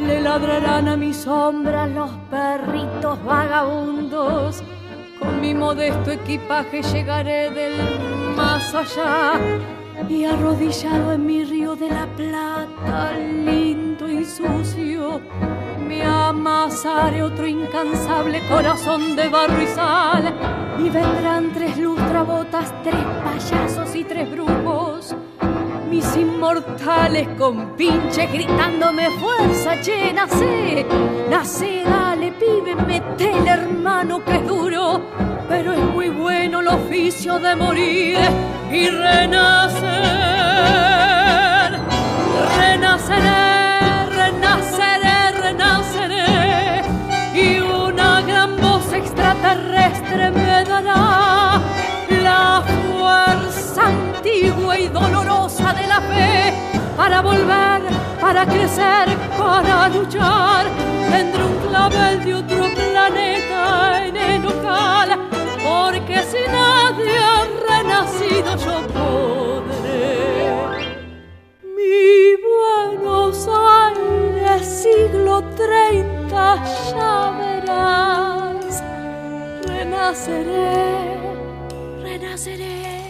[0.00, 4.60] Le ladrarán a mi sombra los perritos vagabundos.
[5.20, 7.74] Con mi modesto equipaje llegaré del
[8.34, 9.38] más allá
[10.08, 15.20] y arrodillado en mi río de la plata, lindo y sucio,
[15.86, 20.34] me amasaré otro incansable corazón de barro y sal
[20.78, 24.89] y vendrán tres lustrabotas, tres payasos y tres brujos.
[25.90, 30.86] Mis inmortales con pinches gritándome fuerza, che, nace,
[31.28, 35.02] nace, dale, pibe, metele hermano que es duro,
[35.48, 38.18] pero es muy bueno el oficio de morir
[38.70, 39.90] y renacer.
[42.56, 46.82] Renaceré, renaceré, renaceré
[47.34, 51.60] y una gran voz extraterrestre me dará
[52.30, 56.34] la fuerza antigua y dolorosa de la fe
[56.96, 57.80] para volver,
[58.20, 59.06] para crecer,
[59.38, 60.64] para luchar.
[61.10, 63.62] Tendré un clavel de otro planeta
[64.06, 65.08] en el local,
[65.68, 67.40] porque si nadie ha
[67.70, 70.00] renacido yo podré.
[71.76, 72.04] Mi
[72.50, 73.48] Buenos
[73.82, 78.72] Aires, siglo 30, ya verás,
[79.66, 81.39] renaceré,
[82.10, 83.06] renaceré.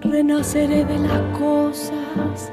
[0.00, 2.50] Renaceré de las cosas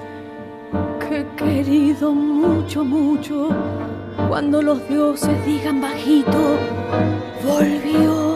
[1.00, 3.50] que he querido mucho, mucho.
[4.28, 6.58] Cuando los dioses digan bajito,
[7.44, 8.35] volvió.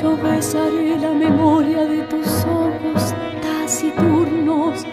[0.00, 4.86] Yo besaré la memoria de tus ojos taciturnos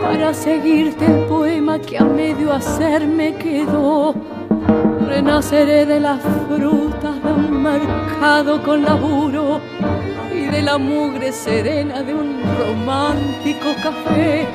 [0.00, 4.14] para seguirte el poema que a medio hacer me quedó.
[5.08, 9.60] Renaceré de las frutas de un mercado con laburo
[10.32, 14.46] y de la mugre serena de un romántico café,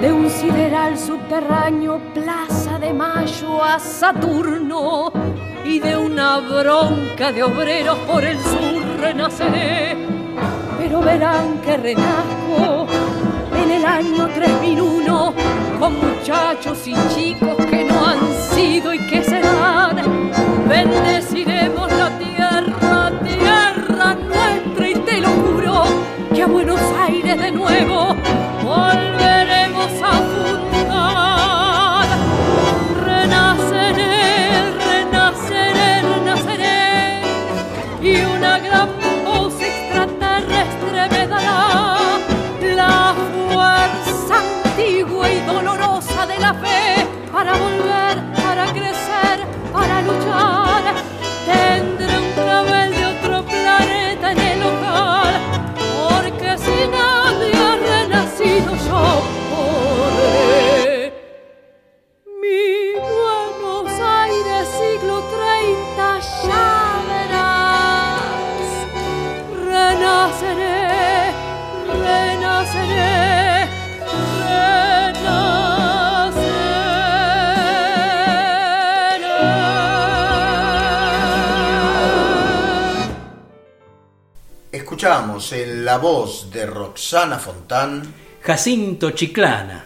[0.00, 5.12] de un sideral subterráneo, plaza de mayo a Saturno
[5.64, 9.96] y de una bronca de obreros por el sur renaceré.
[10.78, 12.86] Pero verán que renazco
[13.56, 15.34] en el año 3001
[15.78, 18.20] con muchachos y chicos que no han
[18.54, 19.96] sido y que serán.
[20.68, 25.82] Bendeciremos la tierra, tierra nuestra y te lo juro
[26.34, 28.13] que a Buenos Aires de nuevo
[85.84, 88.02] la voz de Roxana Fontán
[88.40, 89.84] Jacinto Chiclana,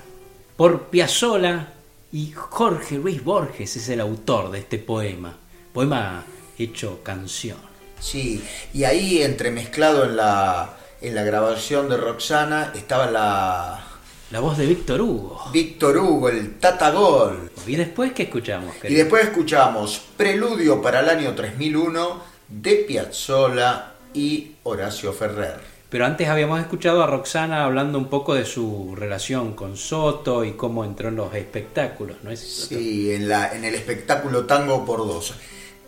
[0.57, 1.73] por Piazzolla
[2.13, 5.37] y Jorge Luis Borges es el autor de este poema.
[5.73, 6.25] Poema
[6.57, 7.59] hecho canción.
[7.99, 8.41] Sí,
[8.73, 13.85] y ahí entremezclado en la, en la grabación de Roxana estaba la...
[14.31, 15.51] La voz de Víctor Hugo.
[15.53, 17.51] Víctor Hugo, el Tatagol.
[17.67, 18.77] ¿Y después qué escuchamos?
[18.85, 25.78] Y después escuchamos Preludio para el año 3001 de Piazzolla y Horacio Ferrer.
[25.91, 30.53] Pero antes habíamos escuchado a Roxana hablando un poco de su relación con Soto y
[30.53, 32.41] cómo entró en los espectáculos, ¿no es?
[32.69, 35.33] Sí, en, la, en el espectáculo Tango por Dos.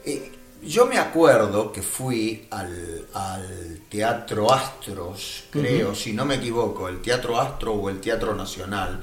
[0.04, 0.32] Eh,
[0.62, 7.02] yo me acuerdo que fui al, al Teatro Astros, creo, si no me equivoco, el
[7.02, 9.02] Teatro Astro o el Teatro Nacional,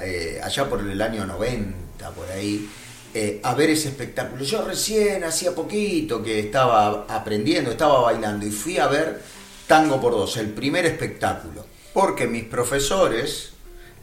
[0.00, 2.68] eh, allá por el año 90, por ahí,
[3.12, 4.44] eh, a ver ese espectáculo.
[4.44, 9.37] Yo recién, hacía poquito que estaba aprendiendo, estaba bailando y fui a ver
[9.68, 11.64] Tango por Dos, el primer espectáculo.
[11.92, 13.50] porque mis profesores,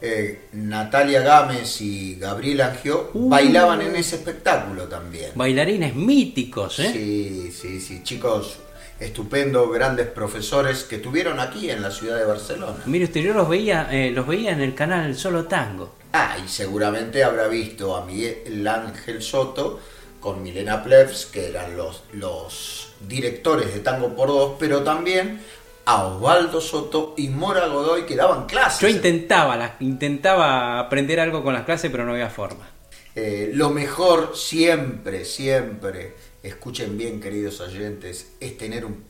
[0.02, 3.30] eh, Natalia Gámez y Gabriel Angio, Uh.
[3.30, 5.32] bailaban en ese espectáculo también.
[5.36, 6.90] Bailarines míticos, ¿eh?
[6.94, 8.58] Sí, sí, sí, chicos
[9.00, 12.78] estupendos, grandes profesores que tuvieron aquí en la ciudad de Barcelona.
[12.86, 15.96] Mire usted, yo los veía, eh, los veía en el canal Solo Tango.
[16.14, 19.80] Ah, y seguramente habrá visto a Miguel Ángel Soto
[20.22, 25.42] con Milena Plebs, que eran los, los directores de Tango por Dos, pero también
[25.86, 28.82] a Osvaldo Soto y Mora Godoy que daban clases.
[28.82, 32.68] Yo intentaba, intentaba aprender algo con las clases, pero no había forma.
[33.16, 36.14] Eh, lo mejor siempre, siempre,
[36.44, 39.06] escuchen bien queridos oyentes, es tener un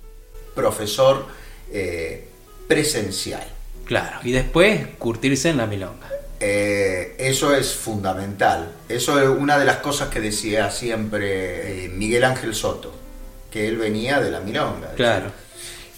[0.53, 1.25] profesor
[1.71, 2.27] eh,
[2.67, 3.47] presencial.
[3.85, 6.09] Claro, y después curtirse en la milonga.
[6.39, 8.73] Eh, eso es fundamental.
[8.89, 12.93] Eso es una de las cosas que decía siempre Miguel Ángel Soto,
[13.55, 14.91] que él venía de la milonga.
[14.97, 15.31] Claro.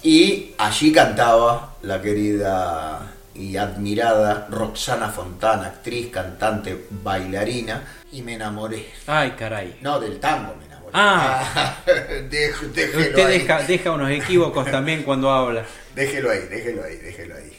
[0.04, 3.00] Y allí cantaba la querida
[3.34, 7.82] y admirada Roxana Fontana, actriz, cantante, bailarina,
[8.12, 8.86] y me enamoré.
[9.08, 9.76] Ay, caray.
[9.80, 10.92] No, del tango me enamoré.
[10.94, 11.78] Ah.
[12.30, 13.40] Déjelo Usted ahí.
[13.40, 15.64] deja, deja unos equívocos también cuando habla.
[15.96, 17.58] Déjelo ahí, déjelo ahí, déjelo ahí.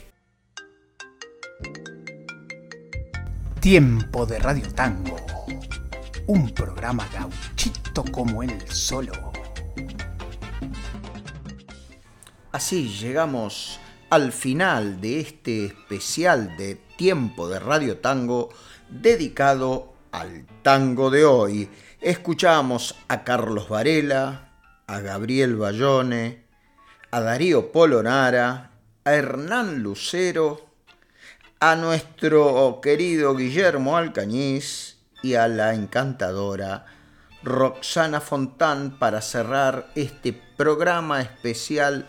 [3.59, 5.17] Tiempo de Radio Tango.
[6.27, 9.28] Un programa gauchito como él solo.
[12.51, 18.49] Así llegamos al final de este especial de Tiempo de Radio Tango
[18.89, 21.69] dedicado al tango de hoy.
[22.01, 24.49] Escuchamos a Carlos Varela,
[24.87, 26.43] a Gabriel Bayone,
[27.11, 28.71] a Darío Polonara,
[29.03, 30.71] a Hernán Lucero,
[31.59, 36.87] a nuestro querido Guillermo Alcañiz y a la encantadora
[37.43, 42.07] Roxana Fontán para cerrar este programa especial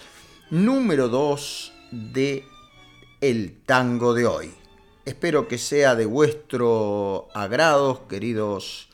[0.51, 2.45] número 2 de
[3.21, 4.53] El Tango de hoy.
[5.05, 8.89] Espero que sea de vuestro agrado, queridos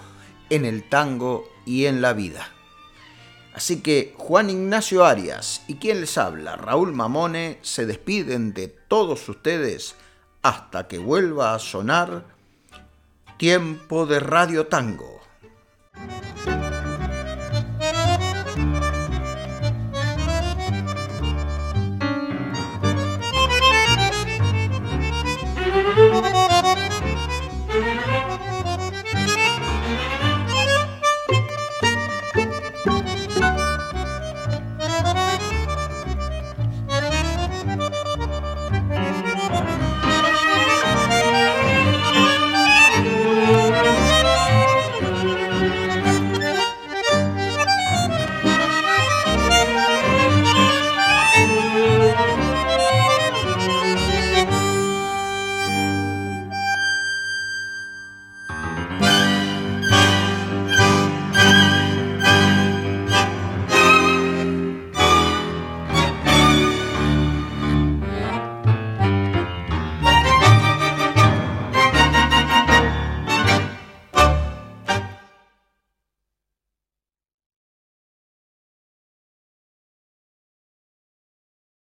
[0.48, 2.52] en el tango y en la vida.
[3.52, 9.28] Así que Juan Ignacio Arias y quien les habla, Raúl Mamone, se despiden de todos
[9.28, 9.96] ustedes
[10.42, 12.38] hasta que vuelva a sonar
[13.40, 15.18] Tiempo de Radio Tango.